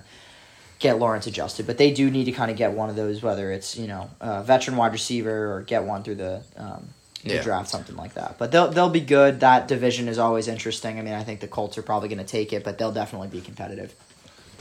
get 0.79 0.97
Lawrence 0.97 1.27
adjusted. 1.27 1.67
But 1.67 1.77
they 1.77 1.91
do 1.91 2.09
need 2.09 2.25
to 2.25 2.31
kind 2.31 2.49
of 2.49 2.57
get 2.57 2.71
one 2.71 2.89
of 2.89 2.95
those, 2.95 3.21
whether 3.21 3.51
it's 3.51 3.77
you 3.77 3.87
know 3.87 4.09
a 4.19 4.41
veteran 4.43 4.77
wide 4.77 4.93
receiver 4.93 5.53
or 5.53 5.61
get 5.61 5.83
one 5.83 6.03
through 6.03 6.15
the. 6.15 6.41
Um, 6.57 6.89
the 7.25 7.33
Yeah. 7.35 7.41
draft 7.41 7.69
something 7.69 7.97
like 7.97 8.13
that, 8.13 8.37
but 8.37 8.49
they'll 8.53 8.69
they'll 8.69 8.89
be 8.89 9.01
good. 9.01 9.41
That 9.41 9.67
division 9.67 10.07
is 10.07 10.17
always 10.17 10.47
interesting. 10.47 10.97
I 10.97 11.01
mean, 11.01 11.13
I 11.13 11.25
think 11.25 11.41
the 11.41 11.49
Colts 11.49 11.77
are 11.77 11.81
probably 11.81 12.07
going 12.07 12.19
to 12.19 12.23
take 12.23 12.53
it, 12.53 12.63
but 12.63 12.77
they'll 12.77 12.93
definitely 12.93 13.27
be 13.27 13.41
competitive. 13.41 13.93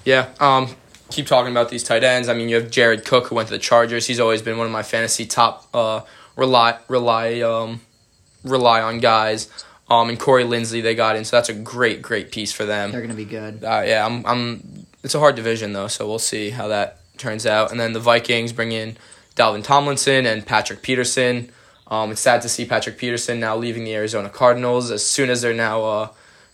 Yeah. 0.05 0.27
Um, 0.41 0.75
keep 1.09 1.29
talking 1.29 1.53
about 1.53 1.69
these 1.69 1.85
tight 1.85 2.03
ends. 2.03 2.29
I 2.29 2.35
mean, 2.35 2.49
you 2.49 2.57
have 2.57 2.69
Jared 2.69 3.05
Cook 3.05 3.29
who 3.29 3.37
went 3.37 3.47
to 3.47 3.55
the 3.55 3.61
Chargers. 3.61 4.09
He's 4.09 4.19
always 4.19 4.43
been 4.43 4.59
one 4.59 4.67
of 4.67 4.73
my 4.73 4.83
fantasy 4.83 5.25
top 5.25 5.69
uh, 5.73 6.01
rely 6.35 6.79
rely 6.89 7.41
um, 7.43 7.81
rely 8.43 8.81
on 8.83 8.99
guys. 8.99 9.49
Um, 9.89 10.09
and 10.09 10.19
Corey 10.19 10.43
Linsley 10.43 10.83
they 10.83 10.97
got 10.97 11.15
in, 11.15 11.25
so 11.25 11.37
that's 11.37 11.49
a 11.49 11.55
great 11.55 12.03
great 12.03 12.33
piece 12.33 12.53
for 12.53 12.65
them. 12.67 12.91
They're 12.91 13.03
going 13.03 13.11
to 13.11 13.17
be 13.17 13.25
good. 13.25 13.63
Uh, 13.63 13.85
yeah, 13.87 14.05
I'm 14.05 14.27
I'm. 14.27 14.78
It's 15.09 15.15
a 15.15 15.21
hard 15.21 15.37
division 15.37 15.73
though, 15.73 15.89
so 15.89 16.07
we'll 16.07 16.19
see 16.19 16.51
how 16.51 16.69
that 16.69 17.01
turns 17.17 17.47
out. 17.47 17.71
And 17.71 17.81
then 17.81 17.95
the 17.95 17.99
Vikings 17.99 18.53
bring 18.53 18.73
in 18.73 18.99
Dalvin 19.37 19.65
Tomlinson 19.65 20.27
and 20.27 20.45
Patrick 20.45 20.83
Peterson. 20.83 21.51
Um, 21.87 22.11
it's 22.11 22.21
sad 22.21 22.43
to 22.43 22.49
see 22.51 22.67
Patrick 22.67 22.99
Peterson 22.99 23.41
now 23.41 23.57
leaving 23.57 23.85
the 23.85 23.95
Arizona 23.95 24.29
Cardinals 24.29 24.91
as 24.91 25.03
soon 25.03 25.31
as 25.31 25.41
they're 25.41 25.55
now 25.55 25.83
uh, 25.83 26.09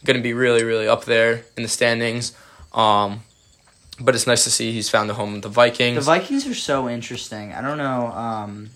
going 0.05 0.17
to 0.17 0.23
be 0.23 0.35
really 0.35 0.63
really 0.63 0.87
up 0.87 1.05
there 1.05 1.43
in 1.57 1.65
the 1.65 1.69
standings. 1.69 2.33
Um, 2.73 3.23
but 3.99 4.15
it's 4.15 4.29
nice 4.29 4.45
to 4.45 4.53
see 4.53 4.71
he's 4.71 4.89
found 4.89 5.11
a 5.11 5.15
home 5.15 5.33
with 5.33 5.43
the 5.43 5.49
Vikings. 5.49 5.97
The 5.97 6.03
Vikings 6.03 6.47
are 6.47 6.55
so 6.55 6.89
interesting. 6.89 7.53
I 7.53 7.61
don't 7.61 7.77
know. 7.77 8.07
Um, 8.07 8.71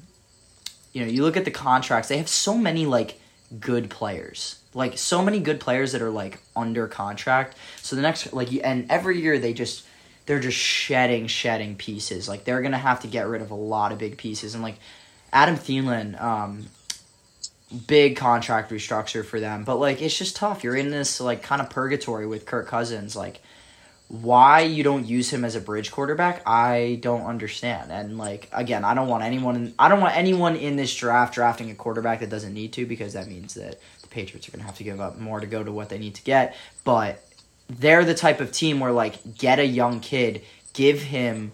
you 0.93 1.03
know, 1.03 1.07
you 1.09 1.23
look 1.23 1.37
at 1.37 1.45
the 1.45 1.53
contracts; 1.53 2.09
they 2.09 2.19
have 2.19 2.29
so 2.29 2.59
many 2.59 2.85
like 2.85 3.21
good 3.61 3.91
players, 3.91 4.58
like 4.75 4.99
so 4.99 5.23
many 5.23 5.41
good 5.41 5.61
players 5.61 5.93
that 5.93 6.03
are 6.03 6.11
like 6.11 6.41
under 6.55 6.87
contract. 6.87 7.57
So 7.83 7.97
the 7.97 8.03
next, 8.03 8.33
like, 8.33 8.49
and 8.65 8.91
every 8.91 9.21
year 9.21 9.39
they 9.39 9.53
just 9.53 9.87
they're 10.27 10.41
just 10.41 10.59
shedding, 10.59 11.27
shedding 11.27 11.77
pieces. 11.77 12.29
Like 12.29 12.45
they're 12.45 12.63
gonna 12.63 12.79
have 12.79 13.01
to 13.01 13.09
get 13.09 13.27
rid 13.27 13.43
of 13.43 13.51
a 13.51 13.57
lot 13.57 13.93
of 13.93 13.99
big 13.99 14.19
pieces, 14.19 14.55
and 14.55 14.63
like 14.63 14.77
Adam 15.33 15.57
Thielen, 15.57 16.21
um, 16.21 16.67
big 17.87 18.17
contract 18.17 18.71
restructure 18.71 19.25
for 19.25 19.41
them. 19.41 19.65
But 19.65 19.77
like 19.77 20.03
it's 20.03 20.17
just 20.17 20.37
tough. 20.37 20.65
You're 20.65 20.77
in 20.77 20.91
this 20.91 21.21
like 21.21 21.43
kind 21.43 21.63
of 21.63 21.71
purgatory 21.71 22.27
with 22.27 22.47
Kirk 22.47 22.67
Cousins, 22.67 23.17
like 23.17 23.41
why 24.09 24.63
you 24.63 24.83
don't 24.83 25.07
use 25.07 25.31
him 25.31 25.45
as 25.45 25.55
a 25.55 25.61
bridge 25.61 25.93
quarterback, 25.93 26.43
I 26.47 26.99
don't 27.03 27.27
understand. 27.27 27.93
And 27.93 28.17
like 28.17 28.49
again, 28.53 28.85
I 28.85 28.95
don't 28.95 29.09
want 29.09 29.23
anyone 29.23 29.75
I 29.79 29.89
don't 29.89 30.01
want 30.01 30.17
anyone 30.17 30.57
in 30.57 30.77
this 30.77 30.95
draft 30.95 31.35
drafting 31.35 31.71
a 31.71 31.75
quarterback 31.75 32.21
that 32.21 32.31
doesn't 32.31 32.55
need 32.55 32.73
to 32.75 32.87
because 32.87 33.13
that 33.13 33.29
means 33.29 33.55
that 33.55 33.79
Patriots 34.19 34.49
are 34.49 34.51
going 34.51 34.61
to 34.61 34.67
have 34.67 34.79
to 34.79 34.85
give 34.85 35.01
up 35.01 35.17
more 35.17 35.39
to 35.39 35.47
go 35.47 35.63
to 35.63 35.71
what 35.71 35.91
they 35.91 35.99
need 35.99 36.17
to 36.17 36.23
get. 36.23 36.57
But 36.83 37.25
they're 37.69 38.05
the 38.05 38.15
type 38.15 38.41
of 38.41 38.51
team 38.51 38.81
where 38.81 38.91
like 38.91 39.37
get 39.39 39.61
a 39.61 39.65
young 39.65 40.01
kid, 40.01 40.43
give 40.73 41.01
him 41.03 41.53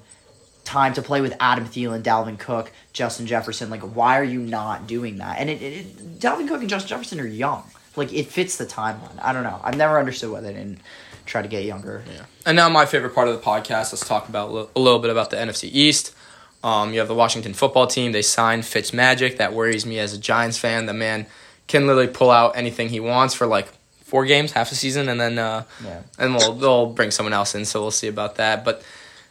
time 0.64 0.94
to 0.94 1.02
play 1.02 1.20
with 1.20 1.36
Adam 1.40 1.66
Thielen, 1.66 2.02
Dalvin 2.02 2.38
Cook, 2.38 2.72
Justin 2.94 3.26
Jefferson. 3.26 3.68
Like, 3.68 3.82
why 3.82 4.18
are 4.18 4.24
you 4.24 4.40
not 4.40 4.86
doing 4.86 5.18
that? 5.18 5.38
And 5.38 5.50
it, 5.50 5.60
it, 5.60 5.72
it 5.74 6.18
Dalvin 6.18 6.48
Cook 6.48 6.60
and 6.60 6.70
Justin 6.70 6.88
Jefferson 6.88 7.20
are 7.20 7.26
young. 7.26 7.64
Like, 7.96 8.14
it 8.14 8.28
fits 8.28 8.56
the 8.56 8.64
timeline. 8.64 9.22
I 9.22 9.34
don't 9.34 9.42
know. 9.42 9.60
I've 9.62 9.76
never 9.76 9.98
understood 9.98 10.30
why 10.30 10.40
they 10.40 10.54
didn't 10.54 10.80
try 11.26 11.42
to 11.42 11.48
get 11.48 11.64
younger. 11.64 12.02
Yeah. 12.10 12.24
And 12.46 12.56
now 12.56 12.70
my 12.70 12.86
favorite 12.86 13.14
part 13.14 13.28
of 13.28 13.34
the 13.34 13.42
podcast. 13.42 13.92
Let's 13.92 14.08
talk 14.08 14.28
about 14.28 14.70
a 14.74 14.80
little 14.80 14.98
bit 14.98 15.10
about 15.10 15.28
the 15.28 15.36
NFC 15.36 15.68
East. 15.70 16.14
Um, 16.62 16.94
you 16.94 16.98
have 16.98 17.08
the 17.08 17.14
Washington 17.14 17.52
football 17.52 17.86
team. 17.86 18.12
They 18.12 18.22
signed 18.22 18.64
Fitz 18.64 18.94
Magic. 18.94 19.36
That 19.36 19.52
worries 19.52 19.84
me 19.84 19.98
as 19.98 20.14
a 20.14 20.18
Giants 20.18 20.56
fan. 20.56 20.86
The 20.86 20.94
man 20.94 21.26
can 21.66 21.86
literally 21.86 22.08
pull 22.08 22.30
out 22.30 22.56
anything 22.56 22.88
he 22.88 23.00
wants 23.00 23.34
for 23.34 23.46
like 23.46 23.68
four 24.04 24.24
games, 24.26 24.52
half 24.52 24.70
a 24.72 24.74
season, 24.74 25.08
and 25.08 25.20
then 25.20 25.38
uh, 25.38 25.64
Yeah. 25.84 26.02
and 26.18 26.34
we'll 26.36 26.52
they'll 26.54 26.86
bring 26.86 27.10
someone 27.10 27.32
else 27.32 27.54
in. 27.54 27.64
So 27.64 27.80
we'll 27.80 27.90
see 27.90 28.08
about 28.08 28.36
that. 28.36 28.64
But 28.64 28.82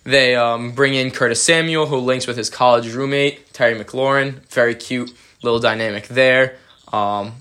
they 0.04 0.36
um, 0.36 0.72
bring 0.72 0.94
in 0.96 1.12
Curtis 1.12 1.42
Samuel, 1.42 1.86
who 1.86 1.98
links 1.98 2.28
with 2.28 2.36
his 2.38 2.50
college 2.50 2.94
roommate 2.94 3.54
Terry 3.54 3.76
McLaurin. 3.82 4.40
Very 4.50 4.76
cute 4.76 5.12
little 5.44 5.60
dynamic 5.60 6.08
there. 6.08 6.58
Um, 6.92 7.34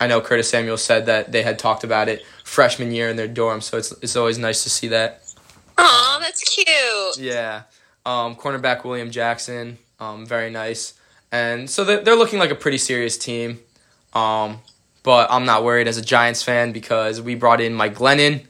I 0.00 0.06
know 0.06 0.20
Curtis 0.20 0.48
Samuel 0.48 0.76
said 0.76 1.06
that 1.06 1.32
they 1.32 1.42
had 1.42 1.58
talked 1.58 1.84
about 1.84 2.08
it 2.08 2.24
freshman 2.44 2.92
year 2.92 3.08
in 3.08 3.16
their 3.16 3.28
dorm, 3.28 3.60
so 3.60 3.76
it's 3.78 3.92
it's 4.02 4.16
always 4.16 4.38
nice 4.38 4.62
to 4.62 4.70
see 4.70 4.88
that. 4.88 5.22
Oh, 5.78 6.18
that's 6.20 6.42
cute. 6.42 7.18
Yeah. 7.18 7.62
Um, 8.06 8.36
cornerback 8.36 8.84
William 8.84 9.10
Jackson, 9.10 9.78
um, 10.00 10.24
very 10.26 10.48
nice. 10.50 10.94
And 11.32 11.68
so 11.68 11.84
they're, 11.84 12.00
they're 12.02 12.14
looking 12.16 12.38
like 12.38 12.50
a 12.50 12.54
pretty 12.54 12.78
serious 12.78 13.18
team. 13.18 13.58
Um, 14.16 14.60
but 15.02 15.30
I'm 15.30 15.44
not 15.44 15.62
worried 15.62 15.88
as 15.88 15.98
a 15.98 16.02
Giants 16.02 16.42
fan 16.42 16.72
because 16.72 17.20
we 17.20 17.34
brought 17.34 17.60
in 17.60 17.74
Mike 17.74 17.94
Glennon, 17.94 18.44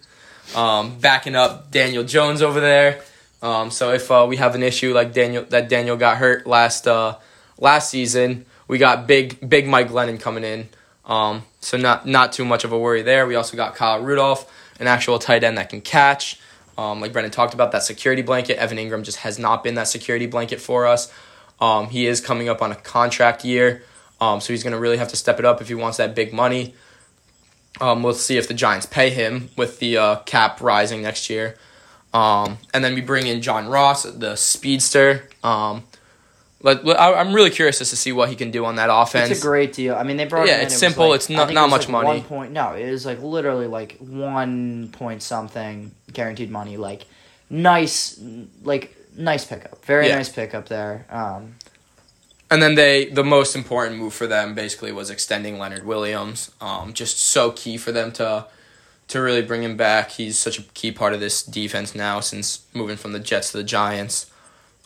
um, 0.54 0.98
backing 0.98 1.34
up 1.34 1.70
Daniel 1.70 2.04
Jones 2.04 2.40
over 2.40 2.60
there. 2.60 3.02
Um, 3.42 3.70
so 3.70 3.92
if 3.92 4.10
uh, 4.10 4.26
we 4.28 4.36
have 4.36 4.54
an 4.54 4.62
issue 4.62 4.94
like 4.94 5.12
Daniel 5.12 5.44
that 5.50 5.68
Daniel 5.68 5.96
got 5.96 6.16
hurt 6.18 6.46
last 6.46 6.86
uh, 6.86 7.16
last 7.58 7.90
season, 7.90 8.46
we 8.68 8.78
got 8.78 9.06
big 9.06 9.46
big 9.48 9.66
Mike 9.66 9.90
Glennon 9.90 10.18
coming 10.20 10.44
in. 10.44 10.68
Um, 11.04 11.42
so 11.60 11.76
not 11.76 12.06
not 12.06 12.32
too 12.32 12.44
much 12.44 12.64
of 12.64 12.72
a 12.72 12.78
worry 12.78 13.02
there. 13.02 13.26
We 13.26 13.34
also 13.34 13.56
got 13.56 13.74
Kyle 13.74 14.00
Rudolph, 14.00 14.50
an 14.80 14.86
actual 14.86 15.18
tight 15.18 15.44
end 15.44 15.58
that 15.58 15.68
can 15.68 15.80
catch. 15.80 16.40
Um, 16.78 17.00
like 17.00 17.12
Brendan 17.12 17.32
talked 17.32 17.54
about, 17.54 17.72
that 17.72 17.82
security 17.82 18.22
blanket. 18.22 18.58
Evan 18.58 18.78
Engram 18.78 19.02
just 19.02 19.18
has 19.18 19.38
not 19.38 19.64
been 19.64 19.74
that 19.74 19.88
security 19.88 20.26
blanket 20.26 20.60
for 20.60 20.86
us. 20.86 21.12
Um, 21.60 21.88
he 21.88 22.06
is 22.06 22.20
coming 22.20 22.48
up 22.48 22.60
on 22.60 22.70
a 22.70 22.74
contract 22.74 23.44
year, 23.44 23.82
um, 24.20 24.40
so 24.40 24.52
he's 24.52 24.62
going 24.62 24.72
to 24.72 24.78
really 24.78 24.96
have 24.96 25.08
to 25.08 25.16
step 25.16 25.38
it 25.38 25.44
up 25.44 25.60
if 25.60 25.68
he 25.68 25.74
wants 25.74 25.98
that 25.98 26.14
big 26.14 26.32
money. 26.32 26.74
Um, 27.80 28.02
we'll 28.02 28.14
see 28.14 28.38
if 28.38 28.48
the 28.48 28.54
Giants 28.54 28.86
pay 28.86 29.10
him 29.10 29.50
with 29.56 29.78
the 29.80 29.98
uh, 29.98 30.16
cap 30.20 30.60
rising 30.62 31.02
next 31.02 31.28
year. 31.28 31.56
Um, 32.14 32.56
and 32.72 32.82
then 32.82 32.94
we 32.94 33.02
bring 33.02 33.26
in 33.26 33.42
John 33.42 33.68
Ross, 33.68 34.04
the 34.04 34.36
speedster. 34.36 35.28
Um, 35.44 35.84
but 36.62 36.82
but 36.84 36.98
I- 36.98 37.20
I'm 37.20 37.34
really 37.34 37.50
curious 37.50 37.78
just 37.78 37.90
to 37.90 37.96
see 37.96 38.12
what 38.12 38.30
he 38.30 38.34
can 38.34 38.50
do 38.50 38.64
on 38.64 38.76
that 38.76 38.88
offense. 38.90 39.30
It's 39.30 39.40
a 39.40 39.42
great 39.42 39.74
deal. 39.74 39.94
I 39.94 40.02
mean, 40.04 40.16
they 40.16 40.24
brought. 40.24 40.46
Yeah, 40.48 40.62
it's 40.62 40.74
it 40.74 40.78
simple, 40.78 41.08
like- 41.10 41.16
it's 41.16 41.28
not- 41.28 41.52
not 41.52 41.66
it 41.66 41.70
much 41.70 41.80
like 41.82 41.88
money. 41.90 42.08
One 42.08 42.22
point. 42.22 42.52
No, 42.52 42.72
it 42.72 42.90
was 42.90 43.04
like 43.04 43.20
literally 43.22 43.66
like 43.66 43.98
one 43.98 44.88
point 44.92 45.22
something 45.22 45.92
guaranteed 46.10 46.50
money. 46.50 46.78
Like 46.78 47.04
nice, 47.50 48.18
like 48.62 48.96
nice 49.16 49.44
pickup. 49.44 49.84
Very 49.84 50.08
Yeah. 50.08 50.16
nice 50.16 50.30
pickup 50.30 50.68
there. 50.68 51.04
Um, 51.10 51.56
And 52.50 52.62
then 52.62 52.76
they, 52.76 53.06
the 53.06 53.24
most 53.24 53.56
important 53.56 53.98
move 53.98 54.14
for 54.14 54.26
them 54.26 54.54
basically 54.54 54.92
was 54.92 55.10
extending 55.10 55.58
Leonard 55.58 55.84
Williams. 55.84 56.52
Um, 56.60 56.92
just 56.92 57.18
so 57.18 57.50
key 57.50 57.76
for 57.76 57.90
them 57.92 58.12
to, 58.12 58.46
to 59.08 59.20
really 59.20 59.42
bring 59.42 59.62
him 59.62 59.76
back. 59.76 60.10
He's 60.12 60.38
such 60.38 60.58
a 60.58 60.62
key 60.62 60.92
part 60.92 61.12
of 61.12 61.20
this 61.20 61.42
defense 61.42 61.94
now 61.94 62.20
since 62.20 62.64
moving 62.72 62.96
from 62.96 63.12
the 63.12 63.20
Jets 63.20 63.52
to 63.52 63.58
the 63.58 63.64
Giants. 63.64 64.30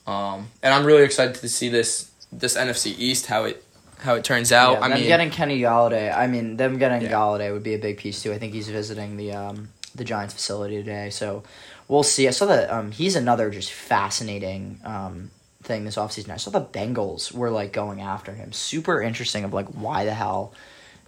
Um, 0.07 0.49
and 0.62 0.75
I'm 0.75 0.85
really 0.85 1.03
excited 1.05 1.35
to 1.37 1.49
see 1.49 1.68
this 1.68 2.11
this 2.33 2.57
NFC 2.57 2.94
East 2.96 3.27
how 3.27 3.44
it 3.44 3.64
how 3.99 4.14
it 4.14 4.25
turns 4.25 4.53
out. 4.53 4.73
yeah, 4.73 4.81
I 4.81 4.88
them 4.88 4.99
mean, 4.99 5.07
getting 5.07 5.31
Kenny 5.31 5.61
Golladay. 5.61 6.16
I 6.16 6.27
mean, 6.27 6.57
them 6.57 6.79
getting 6.79 7.03
Yeah. 7.03 7.12
Golladay 7.12 7.53
would 7.53 7.62
be 7.62 7.75
a 7.75 7.79
big 7.79 7.99
piece 7.99 8.23
too. 8.23 8.33
I 8.33 8.38
think 8.38 8.53
he's 8.53 8.68
visiting 8.68 9.16
the 9.16 9.33
um 9.33 9.68
the 9.94 10.05
Giants 10.05 10.35
facility 10.35 10.77
today, 10.77 11.11
so 11.11 11.42
we'll 11.88 12.03
see. 12.03 12.29
I 12.29 12.31
saw 12.31 12.46
that 12.46 12.70
um 12.70 12.92
he's 12.92 13.16
another 13.16 13.51
just 13.51 13.73
fascinating 13.73 14.81
um 14.85 15.31
thing 15.62 15.85
this 15.85 15.96
offseason. 15.96 16.31
I 16.31 16.37
saw 16.37 16.51
the 16.51 16.61
Bengals 16.61 17.33
were 17.33 17.51
like 17.51 17.73
going 17.73 18.01
after 18.01 18.33
him. 18.33 18.53
Super 18.53 19.03
interesting 19.03 19.44
of 19.44 19.53
like 19.53 19.66
why 19.68 20.05
the 20.05 20.14
hell 20.14 20.53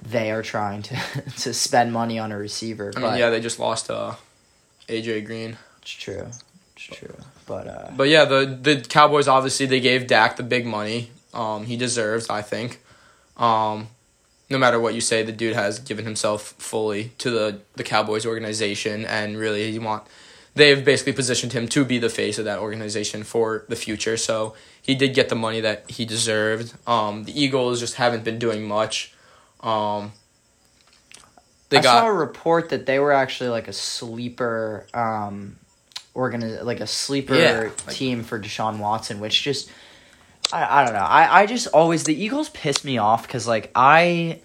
they 0.03 0.31
are 0.31 0.43
trying 0.43 0.83
to 0.83 0.97
to 1.38 1.55
spend 1.55 1.93
money 1.93 2.19
on 2.19 2.33
a 2.33 2.38
receiver. 2.38 2.93
I 2.95 3.01
mean, 3.01 3.11
but 3.11 3.19
yeah, 3.19 3.31
they 3.31 3.41
just 3.41 3.59
lost 3.59 3.91
uh, 3.91 4.15
AJ 4.88 5.27
Green. 5.27 5.57
it's 5.81 5.91
true. 5.91 6.27
It's 6.77 6.85
true. 6.99 7.15
But 7.47 7.67
uh 7.67 7.91
But 7.97 8.09
yeah, 8.09 8.25
the 8.25 8.59
the 8.61 8.81
Cowboys 8.81 9.29
obviously 9.29 9.67
they 9.67 9.81
gave 9.81 10.07
Dak 10.07 10.37
the 10.37 10.43
big 10.43 10.67
money. 10.67 11.11
Um, 11.35 11.65
he 11.65 11.77
deserves, 11.77 12.29
I 12.29 12.43
think. 12.43 12.81
Um, 13.38 13.88
no 14.51 14.59
matter 14.59 14.79
what 14.79 14.95
you 14.95 15.01
say, 15.01 15.23
the 15.23 15.33
dude 15.33 15.55
has 15.55 15.79
given 15.79 16.05
himself 16.05 16.55
fully 16.59 17.12
to 17.19 17.31
the 17.31 17.61
the 17.75 17.85
Cowboys 17.85 18.27
organization, 18.27 19.05
and 19.07 19.38
really, 19.38 19.73
he 19.73 19.79
want 19.79 20.05
they've 20.55 20.85
basically 20.85 21.12
positioned 21.12 21.53
him 21.53 21.67
to 21.69 21.85
be 21.85 21.99
the 21.99 22.09
face 22.11 22.38
of 22.38 22.45
that 22.45 22.59
organization 22.59 23.23
for 23.23 23.65
the 23.69 23.77
future. 23.77 24.17
So 24.17 24.55
he 24.81 24.95
did 24.95 25.15
get 25.15 25.29
the 25.29 25.35
money 25.35 25.61
that 25.61 25.91
he 25.91 26.05
deserved. 26.05 26.75
Um, 26.87 27.25
the 27.25 27.41
Eagles 27.41 27.81
just 27.81 27.95
haven't 27.95 28.25
been 28.25 28.38
doing 28.38 28.67
much. 28.67 29.15
Um, 29.61 30.12
they 31.71 31.79
I 31.79 31.83
got 31.83 32.01
saw 32.01 32.07
a 32.09 32.12
report 32.12 32.69
that 32.71 32.85
they 32.87 32.99
were 32.99 33.12
actually 33.12 33.49
like 33.51 33.67
a 33.69 33.73
sleeper 33.73 34.87
um 34.93 35.57
organi- 36.15 36.62
like 36.65 36.81
a 36.81 36.87
sleeper 36.87 37.35
Yeah, 37.35 37.61
like- 37.61 37.88
team 37.88 38.23
for 38.25 38.38
Deshaun 38.38 38.79
Watson, 38.79 39.21
which 39.21 39.43
just 39.43 39.71
I, 40.53 40.81
I 40.81 40.85
don't 40.85 40.93
know. 40.93 41.01
I, 41.01 41.43
I 41.43 41.47
just 41.47 41.69
always 41.69 42.05
the 42.05 42.15
Eagles 42.15 42.51
piss 42.51 42.85
me 42.85 42.99
off 42.99 43.23
because 43.27 43.47
like 43.47 43.71
I 43.75 44.41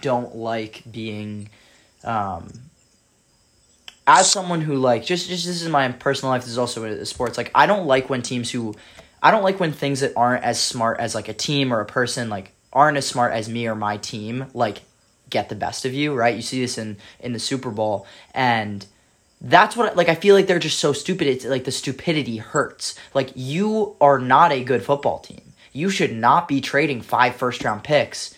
don't 0.00 0.34
like 0.34 0.82
being 0.90 1.50
um 2.02 2.50
as 4.06 4.30
someone 4.30 4.60
who 4.60 4.76
like 4.76 5.04
just 5.04 5.28
just 5.28 5.46
this 5.46 5.62
is 5.62 5.68
my 5.68 5.88
personal 5.92 6.30
life. 6.30 6.42
This 6.42 6.52
is 6.52 6.58
also 6.58 7.02
sports. 7.04 7.36
Like 7.36 7.50
I 7.54 7.66
don't 7.66 7.86
like 7.86 8.08
when 8.08 8.22
teams 8.22 8.50
who 8.50 8.74
I 9.22 9.30
don't 9.30 9.42
like 9.42 9.58
when 9.58 9.72
things 9.72 10.00
that 10.00 10.12
aren't 10.16 10.44
as 10.44 10.60
smart 10.60 11.00
as 11.00 11.14
like 11.14 11.28
a 11.28 11.34
team 11.34 11.72
or 11.72 11.80
a 11.80 11.86
person 11.86 12.30
like 12.30 12.52
aren't 12.72 12.96
as 12.96 13.06
smart 13.06 13.32
as 13.32 13.48
me 13.48 13.66
or 13.66 13.74
my 13.74 13.96
team 13.96 14.46
like 14.54 14.82
get 15.28 15.48
the 15.48 15.54
best 15.54 15.84
of 15.84 15.92
you. 15.92 16.14
Right? 16.14 16.36
You 16.36 16.42
see 16.42 16.60
this 16.60 16.78
in 16.78 16.98
in 17.20 17.32
the 17.32 17.38
Super 17.38 17.70
Bowl 17.70 18.06
and 18.32 18.86
that's 19.40 19.76
what 19.76 19.96
like 19.96 20.08
I 20.08 20.14
feel 20.14 20.34
like 20.34 20.46
they're 20.46 20.58
just 20.58 20.78
so 20.78 20.92
stupid. 20.92 21.26
It's 21.26 21.44
like 21.44 21.64
the 21.64 21.72
stupidity 21.72 22.36
hurts. 22.36 22.94
Like 23.12 23.30
you 23.34 23.96
are 24.00 24.18
not 24.18 24.52
a 24.52 24.62
good 24.62 24.84
football 24.84 25.18
team. 25.18 25.42
You 25.72 25.90
should 25.90 26.14
not 26.14 26.48
be 26.48 26.60
trading 26.60 27.02
five 27.02 27.36
first 27.36 27.64
round 27.64 27.82
picks 27.82 28.35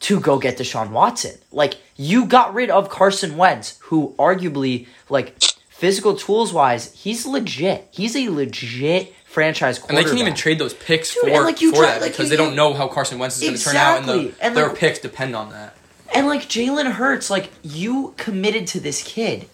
to 0.00 0.20
go 0.20 0.38
get 0.38 0.58
Deshaun 0.58 0.90
Watson. 0.90 1.36
Like 1.52 1.74
you 1.96 2.26
got 2.26 2.54
rid 2.54 2.70
of 2.70 2.88
Carson 2.88 3.36
Wentz, 3.36 3.78
who 3.84 4.14
arguably 4.18 4.86
like 5.08 5.40
physical 5.68 6.14
tools 6.14 6.52
wise, 6.52 6.92
he's 6.94 7.26
legit. 7.26 7.88
He's 7.90 8.14
a 8.16 8.28
legit 8.28 9.14
franchise 9.26 9.78
and 9.88 9.96
they 9.96 10.04
can't 10.04 10.18
even 10.18 10.34
trade 10.34 10.58
those 10.58 10.74
picks 10.74 11.14
Dude, 11.14 11.22
for, 11.32 11.42
like, 11.42 11.60
you 11.60 11.70
for 11.70 11.76
try- 11.78 11.86
that 11.92 12.00
like, 12.02 12.12
because 12.12 12.30
you- 12.30 12.36
they 12.36 12.42
don't 12.42 12.56
know 12.56 12.74
how 12.74 12.88
Carson 12.88 13.18
Wentz 13.18 13.36
is 13.36 13.42
going 13.44 13.56
to 13.56 13.62
turn 13.64 13.76
out, 13.76 13.98
and, 13.98 14.04
Exactly. 14.10 14.28
the, 14.32 14.44
And, 14.44 14.56
their 14.56 14.68
like- 14.68 14.76
picks 14.78 14.98
depend 14.98 15.36
on 15.36 15.50
that. 15.50 15.76
And 16.12 16.26
like 16.26 16.42
Jalen 16.48 16.90
Hurts, 16.92 17.30
like 17.30 17.50
you 17.62 18.14
committed 18.16 18.66
to 18.68 18.80
this 18.80 19.02
kid. 19.04 19.48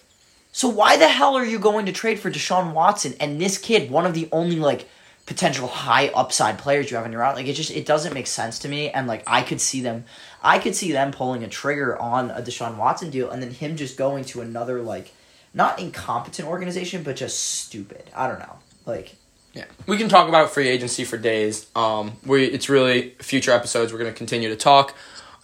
So 0.51 0.67
why 0.67 0.97
the 0.97 1.07
hell 1.07 1.35
are 1.37 1.45
you 1.45 1.59
going 1.59 1.85
to 1.85 1.91
trade 1.91 2.19
for 2.19 2.31
Deshaun 2.31 2.73
Watson 2.73 3.13
and 3.19 3.39
this 3.39 3.59
kid, 3.59 3.91
one 3.91 4.07
of 4.07 4.15
the 4.15 4.27
only 4.31 4.55
like 4.55 4.89
potential 5.27 5.67
high 5.67 6.07
upside 6.07 6.57
players 6.57 6.89
you 6.89 6.97
have 6.97 7.05
in 7.05 7.11
your 7.11 7.21
route? 7.21 7.35
Like 7.35 7.45
it 7.45 7.53
just 7.53 7.69
it 7.69 7.85
doesn't 7.85 8.13
make 8.13 8.25
sense 8.25 8.57
to 8.59 8.67
me. 8.67 8.89
And 8.89 9.07
like 9.07 9.23
I 9.27 9.43
could 9.43 9.61
see 9.61 9.81
them, 9.81 10.05
I 10.41 10.57
could 10.57 10.75
see 10.75 10.91
them 10.91 11.11
pulling 11.11 11.43
a 11.43 11.47
trigger 11.47 11.95
on 12.01 12.31
a 12.31 12.41
Deshaun 12.41 12.77
Watson 12.77 13.11
deal 13.11 13.29
and 13.29 13.43
then 13.43 13.51
him 13.51 13.75
just 13.75 13.97
going 13.97 14.25
to 14.25 14.41
another 14.41 14.81
like 14.81 15.13
not 15.53 15.79
incompetent 15.79 16.47
organization 16.47 17.03
but 17.03 17.17
just 17.17 17.39
stupid. 17.39 18.09
I 18.15 18.27
don't 18.27 18.39
know. 18.39 18.57
Like 18.87 19.15
Yeah, 19.53 19.65
we 19.85 19.97
can 19.97 20.09
talk 20.09 20.29
about 20.29 20.49
free 20.49 20.69
agency 20.69 21.03
for 21.03 21.17
days. 21.17 21.67
Um, 21.75 22.13
we 22.25 22.45
it's 22.45 22.69
really 22.69 23.11
future 23.19 23.51
episodes. 23.51 23.91
We're 23.91 23.99
to 23.99 24.13
continue 24.13 24.49
to 24.49 24.55
talk 24.55 24.95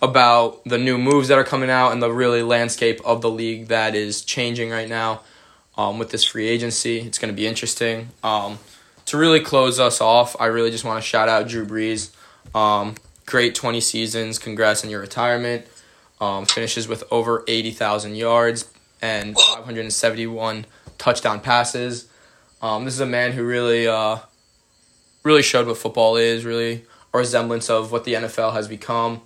about 0.02 0.63
the 0.65 0.78
new 0.78 0.98
moves 0.98 1.28
that 1.28 1.38
are 1.38 1.43
coming 1.43 1.69
out 1.69 1.91
and 1.91 2.02
the 2.02 2.12
really 2.12 2.41
landscape 2.41 3.00
of 3.06 3.22
the 3.22 3.30
league 3.30 3.67
that 3.67 3.96
is 3.96 4.22
changing 4.22 4.69
right 4.69 4.89
now. 4.89 5.22
Um, 5.76 5.98
with 5.98 6.12
this 6.12 6.24
free 6.24 6.48
agency, 6.48 7.00
it's 7.00 7.17
going 7.17 7.34
to 7.34 7.36
be 7.36 7.48
interesting. 7.48 8.10
Um, 8.22 8.60
to 9.13 9.19
really 9.19 9.41
close 9.41 9.80
us 9.80 10.02
off, 10.02 10.36
I 10.39 10.47
really 10.47 10.71
just 10.71 10.84
want 10.84 10.99
to 10.99 11.08
shout 11.08 11.30
out 11.30 11.47
Drew 11.47 11.67
Brees. 11.67 12.10
Um, 12.56 12.95
great 13.28 13.54
twenty 13.54 13.80
seasons. 13.80 14.39
Congrats 14.39 14.84
on 14.84 14.89
your 14.89 15.02
retirement. 15.02 15.67
Um, 16.19 16.47
finishes 16.47 16.88
with 16.88 17.04
over 17.12 17.43
eighty 17.47 17.69
thousand 17.69 18.15
yards 18.15 18.71
and 19.04 19.38
five 19.38 19.65
hundred 19.65 19.82
and 19.82 19.93
seventy-one 19.93 20.65
touchdown 20.97 21.41
passes. 21.41 22.10
Um, 22.60 22.86
this 22.86 22.95
is 22.95 23.02
a 23.02 23.06
man 23.06 23.34
who 23.34 23.43
really, 23.43 23.88
uh, 23.88 24.17
really 25.21 25.43
showed 25.43 25.67
what 25.67 25.78
football 25.78 26.15
is, 26.15 26.43
really 26.43 26.84
a 27.13 27.17
resemblance 27.19 27.69
of 27.69 27.91
what 27.91 28.06
the 28.06 28.15
NFL 28.15 28.54
has 28.54 28.67
become, 28.67 29.21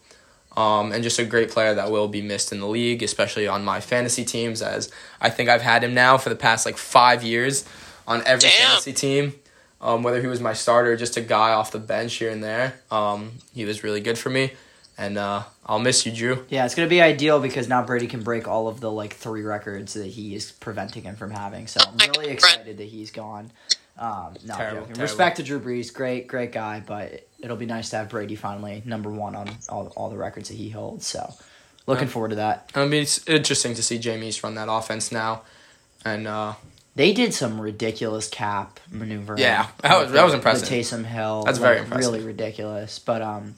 um, 0.58 0.91
and 0.91 1.02
just 1.02 1.17
a 1.17 1.23
great 1.23 1.50
player 1.50 1.73
that 1.73 1.91
will 1.91 2.10
be 2.10 2.21
missed 2.21 2.52
in 2.52 2.60
the 2.60 2.67
league, 2.67 3.02
especially 3.04 3.47
on 3.47 3.63
my 3.63 3.80
fantasy 3.80 4.26
teams, 4.26 4.62
as 4.62 4.91
I 5.21 5.30
think 5.30 5.47
I've 5.47 5.62
had 5.62 5.82
him 5.82 5.93
now 5.93 6.17
for 6.17 6.28
the 6.28 6.36
past 6.36 6.65
like 6.65 6.76
five 6.76 7.23
years 7.23 7.63
on 8.06 8.21
every 8.26 8.50
Damn. 8.50 8.67
fantasy 8.67 8.91
team. 8.91 9.34
Um, 9.80 10.02
whether 10.04 10.20
he 10.22 10.28
was 10.28 10.42
my 10.42 10.54
starter 10.54 10.94
or 10.94 10.96
just 10.96 11.18
a 11.18 11.22
guy 11.22 11.52
off 11.54 11.72
the 11.72 11.80
bench 11.80 12.16
here 12.16 12.32
and 12.32 12.44
there, 12.44 12.80
um, 12.90 13.34
he 13.54 13.63
was 13.66 13.84
really 13.84 14.02
good 14.02 14.18
for 14.18 14.30
me. 14.30 14.54
and 14.98 15.16
uh, 15.20 15.44
I'll 15.68 15.78
miss 15.78 16.06
you, 16.08 16.12
Drew. 16.12 16.46
Yeah, 16.50 16.66
it's 16.66 16.74
gonna 16.74 16.88
be 16.88 17.02
ideal 17.04 17.40
because 17.40 17.68
now 17.68 17.84
Brady 17.86 18.08
can 18.08 18.24
break 18.24 18.48
all 18.48 18.68
of 18.68 18.80
the 18.80 18.92
like 18.92 19.13
three 19.13 19.44
records 19.44 19.94
that 19.94 20.08
he 20.08 20.34
is 20.34 20.52
preventing 20.52 21.04
him 21.04 21.16
from 21.16 21.30
having. 21.30 21.68
So 21.68 21.80
I'm 21.86 21.98
really 22.18 22.30
excited 22.30 22.78
that 22.80 22.84
he's 22.86 23.12
gone. 23.12 23.52
Um, 24.00 24.34
no, 24.46 24.54
I'm 24.54 24.60
Terrible, 24.60 24.86
terrible. 24.86 25.02
Respect 25.04 25.38
to 25.38 25.44
Drew 25.44 25.60
Brees, 25.60 25.94
great, 25.94 26.28
great 26.28 26.52
guy, 26.52 26.82
but 26.86 27.28
it'll 27.40 27.58
be 27.58 27.66
nice 27.68 27.90
to 27.92 27.98
have 27.98 28.10
Brady 28.10 28.36
finally 28.36 28.82
number 28.86 29.12
one 29.12 29.36
on 29.36 29.50
all 29.70 29.94
all 29.96 30.10
the 30.10 30.18
records 30.18 30.50
that 30.50 30.56
he 30.56 30.70
holds. 30.70 31.06
So 31.06 31.32
looking 31.86 32.08
Yeah. 32.08 32.13
forward 32.13 32.30
to 32.30 32.36
that. 32.38 32.72
I 32.74 32.86
mean, 32.86 33.04
it's 33.04 33.28
interesting 33.28 33.76
to 33.76 33.84
see 33.84 34.00
Jameis 34.00 34.42
run 34.44 34.56
that 34.56 34.68
offense 34.70 35.12
now, 35.12 35.44
and 36.04 36.28
uh, 36.28 36.54
They 36.98 37.14
did 37.14 37.34
some 37.34 37.62
ridiculous 37.62 38.28
cap 38.28 38.80
maneuvering. 38.92 39.40
Yeah, 39.40 39.68
that 39.84 39.98
was- 40.02 40.12
that 40.12 40.24
was 40.24 40.32
The- 40.34 40.38
impressive. 40.40 40.68
The 40.68 40.76
Taysom 40.76 41.06
Hill. 41.06 41.44
That's 41.46 41.60
very 41.60 41.78
impressive. 41.80 42.12
Really 42.12 42.26
ridiculous, 42.26 42.98
but 43.00 43.22
um, 43.22 43.54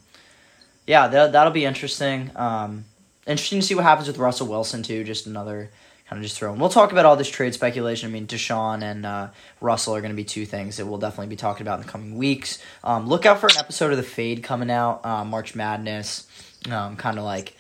yeah, 0.86 1.08
that 1.08 1.32
that'll 1.32 1.54
be 1.54 1.66
interesting. 1.66 2.32
Um, 2.36 2.86
interesting 3.26 3.62
to 3.62 3.66
see 3.66 3.76
what 3.76 3.84
happens 3.86 4.08
with 4.08 4.18
Russell 4.18 4.48
Wilson 4.48 4.84
too. 4.84 5.04
Just 5.04 5.26
another 5.26 5.70
kind 6.10 6.20
of 6.20 6.24
just 6.24 6.38
throw. 6.38 6.52
And 6.52 6.60
We'll 6.60 6.70
talk 6.72 6.92
about 6.92 7.06
all 7.06 7.16
this 7.16 7.30
trade 7.30 7.54
speculation. 7.54 8.10
I 8.10 8.12
mean, 8.12 8.26
Deshaun 8.28 8.82
and 8.82 9.06
uh, 9.06 9.28
Russell 9.62 9.96
are 9.96 10.02
going 10.02 10.12
to 10.12 10.16
be 10.18 10.24
two 10.26 10.46
things 10.46 10.78
that 10.78 10.86
we'll 10.88 10.98
definitely 10.98 11.28
be 11.28 11.36
talking 11.36 11.62
about 11.66 11.80
in 11.80 11.86
the 11.86 11.92
coming 11.92 12.18
weeks. 12.18 12.58
Um, 12.84 13.08
look 13.08 13.26
out 13.28 13.40
for 13.40 13.46
an 13.48 13.58
episode 13.58 13.92
of 13.92 13.98
the 13.98 14.04
Fade 14.04 14.42
coming 14.44 14.72
out. 14.72 15.06
Uh, 15.06 15.24
March 15.24 15.54
Madness, 15.56 16.26
um, 16.72 16.96
kind 16.98 17.18
of 17.20 17.24
like 17.26 17.56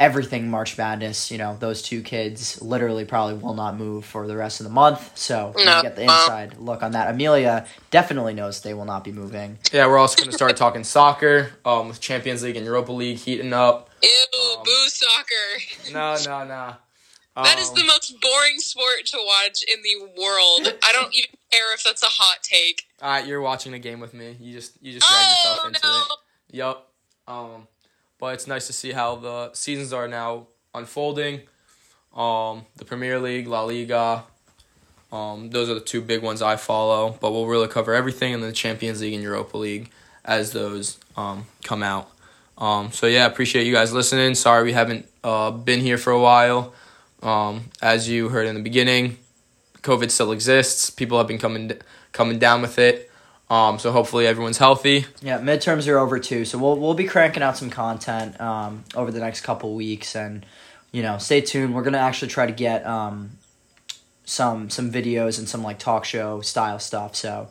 everything 0.00 0.50
March 0.50 0.76
Madness. 0.76 1.30
You 1.30 1.38
know, 1.38 1.56
those 1.60 1.82
two 1.82 2.02
kids 2.02 2.60
literally 2.60 3.04
probably 3.04 3.34
will 3.34 3.54
not 3.54 3.76
move 3.76 4.04
for 4.04 4.26
the 4.26 4.36
rest 4.36 4.58
of 4.58 4.64
the 4.64 4.70
month. 4.72 5.16
So 5.16 5.54
you 5.56 5.64
No. 5.66 5.82
get 5.82 5.94
the 5.94 6.02
inside 6.02 6.56
look 6.58 6.82
on 6.82 6.92
that. 6.92 7.08
Amelia 7.10 7.66
definitely 7.90 8.34
knows 8.34 8.62
they 8.62 8.74
will 8.74 8.86
not 8.86 9.04
be 9.04 9.12
moving. 9.12 9.58
yeah, 9.72 9.86
we're 9.86 9.98
also 9.98 10.16
going 10.16 10.30
to 10.30 10.34
start 10.36 10.56
talking 10.56 10.82
soccer 10.82 11.52
um, 11.64 11.86
with 11.88 12.00
Champions 12.00 12.42
League 12.42 12.56
and 12.56 12.64
Europa 12.66 12.90
League 12.92 13.18
heating 13.18 13.52
up. 13.52 13.90
Ew, 14.02 14.08
Um, 14.56 14.62
boo 14.64 14.88
soccer. 14.88 15.92
No, 15.92 16.16
no, 16.24 16.44
no. 16.48 16.74
That 17.36 17.58
is 17.58 17.68
Um, 17.68 17.74
the 17.76 17.84
most 17.84 18.20
boring 18.20 18.58
sport 18.58 19.06
to 19.06 19.18
watch 19.24 19.62
in 19.62 19.82
the 19.82 20.20
world. 20.20 20.74
I 20.82 20.92
don't 20.92 21.14
even 21.14 21.30
care 21.52 21.72
if 21.74 21.84
that's 21.84 22.02
a 22.02 22.06
hot 22.06 22.38
take. 22.42 22.84
All 23.00 23.10
right, 23.10 23.26
you're 23.26 23.40
watching 23.40 23.72
the 23.72 23.78
game 23.78 24.00
with 24.00 24.12
me. 24.14 24.36
You 24.40 24.54
just 24.54 24.72
you 24.82 24.92
just 24.92 25.08
drag 25.08 25.28
yourself 25.30 25.60
Oh 25.62 25.66
into 25.68 25.80
no! 25.84 25.98
it. 26.00 26.56
Yep. 26.56 26.86
Um, 27.28 27.68
but 28.20 28.34
it's 28.34 28.46
nice 28.46 28.66
to 28.66 28.72
see 28.72 28.92
how 28.92 29.16
the 29.16 29.52
seasons 29.54 29.92
are 29.92 30.06
now 30.06 30.46
unfolding. 30.74 31.40
Um, 32.14 32.66
the 32.76 32.84
Premier 32.84 33.18
League, 33.18 33.46
La 33.48 33.62
Liga. 33.62 34.24
Um, 35.10 35.50
those 35.50 35.68
are 35.68 35.74
the 35.74 35.80
two 35.80 36.00
big 36.00 36.22
ones 36.22 36.42
I 36.42 36.56
follow. 36.56 37.16
But 37.20 37.32
we'll 37.32 37.46
really 37.46 37.68
cover 37.68 37.94
everything 37.94 38.32
in 38.32 38.40
the 38.40 38.52
Champions 38.52 39.00
League 39.00 39.14
and 39.14 39.22
Europa 39.22 39.56
League 39.56 39.90
as 40.24 40.52
those 40.52 40.98
um, 41.16 41.46
come 41.64 41.82
out. 41.82 42.10
Um, 42.58 42.92
so 42.92 43.06
yeah, 43.06 43.26
appreciate 43.26 43.66
you 43.66 43.72
guys 43.72 43.92
listening. 43.92 44.34
Sorry 44.34 44.64
we 44.64 44.72
haven't 44.72 45.08
uh, 45.24 45.50
been 45.50 45.80
here 45.80 45.96
for 45.96 46.10
a 46.10 46.20
while. 46.20 46.74
Um, 47.22 47.70
as 47.80 48.08
you 48.08 48.28
heard 48.28 48.46
in 48.46 48.54
the 48.54 48.62
beginning, 48.62 49.18
COVID 49.82 50.10
still 50.10 50.32
exists. 50.32 50.90
People 50.90 51.16
have 51.18 51.26
been 51.26 51.38
coming 51.38 51.72
coming 52.12 52.38
down 52.38 52.60
with 52.60 52.78
it. 52.78 53.09
Um, 53.50 53.80
so 53.80 53.90
hopefully 53.90 54.28
everyone's 54.28 54.58
healthy. 54.58 55.06
Yeah, 55.20 55.40
midterms 55.40 55.88
are 55.88 55.98
over 55.98 56.20
too, 56.20 56.44
so 56.44 56.56
we'll 56.56 56.76
we'll 56.76 56.94
be 56.94 57.04
cranking 57.04 57.42
out 57.42 57.56
some 57.56 57.68
content 57.68 58.40
um, 58.40 58.84
over 58.94 59.10
the 59.10 59.18
next 59.18 59.40
couple 59.40 59.74
weeks, 59.74 60.14
and 60.14 60.46
you 60.92 61.02
know, 61.02 61.18
stay 61.18 61.40
tuned. 61.40 61.74
We're 61.74 61.82
gonna 61.82 61.98
actually 61.98 62.28
try 62.28 62.46
to 62.46 62.52
get 62.52 62.86
um, 62.86 63.32
some 64.24 64.70
some 64.70 64.92
videos 64.92 65.38
and 65.38 65.48
some 65.48 65.64
like 65.64 65.80
talk 65.80 66.04
show 66.04 66.40
style 66.42 66.78
stuff. 66.78 67.16
So 67.16 67.48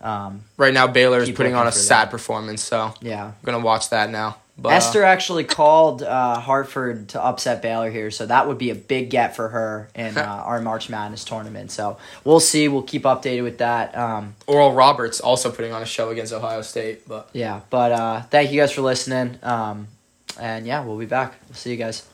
um, 0.00 0.44
Right 0.56 0.72
now, 0.72 0.86
Baylor 0.86 1.20
is 1.20 1.30
putting 1.30 1.54
on 1.54 1.66
a 1.66 1.72
sad 1.72 2.06
that. 2.06 2.10
performance, 2.10 2.62
so 2.62 2.94
yeah, 3.02 3.24
I'm 3.26 3.34
gonna 3.44 3.60
watch 3.60 3.90
that 3.90 4.08
now. 4.10 4.38
But, 4.56 4.68
uh, 4.72 4.76
Esther 4.76 5.02
actually 5.02 5.44
called 5.44 6.02
uh, 6.02 6.38
Hartford 6.38 7.08
to 7.10 7.22
upset 7.22 7.60
Baylor 7.60 7.90
here, 7.90 8.12
so 8.12 8.24
that 8.26 8.46
would 8.46 8.56
be 8.56 8.70
a 8.70 8.74
big 8.74 9.10
get 9.10 9.34
for 9.34 9.48
her 9.48 9.88
in 9.96 10.16
uh, 10.16 10.22
our 10.22 10.60
March 10.60 10.88
Madness 10.88 11.24
tournament. 11.24 11.72
So 11.72 11.98
we'll 12.22 12.38
see. 12.38 12.68
We'll 12.68 12.82
keep 12.82 13.02
updated 13.02 13.42
with 13.42 13.58
that. 13.58 13.96
Um, 13.98 14.36
Oral 14.46 14.72
Roberts 14.72 15.20
also 15.20 15.50
putting 15.50 15.72
on 15.72 15.82
a 15.82 15.86
show 15.86 16.10
against 16.10 16.32
Ohio 16.32 16.62
State, 16.62 17.08
but 17.08 17.28
yeah, 17.32 17.62
but 17.68 17.90
uh, 17.92 18.22
thank 18.22 18.52
you 18.52 18.60
guys 18.60 18.70
for 18.70 18.82
listening. 18.82 19.38
Um, 19.42 19.88
and 20.38 20.66
yeah, 20.66 20.84
we'll 20.84 20.98
be 20.98 21.06
back. 21.06 21.34
We'll 21.48 21.56
see 21.56 21.72
you 21.72 21.76
guys. 21.76 22.06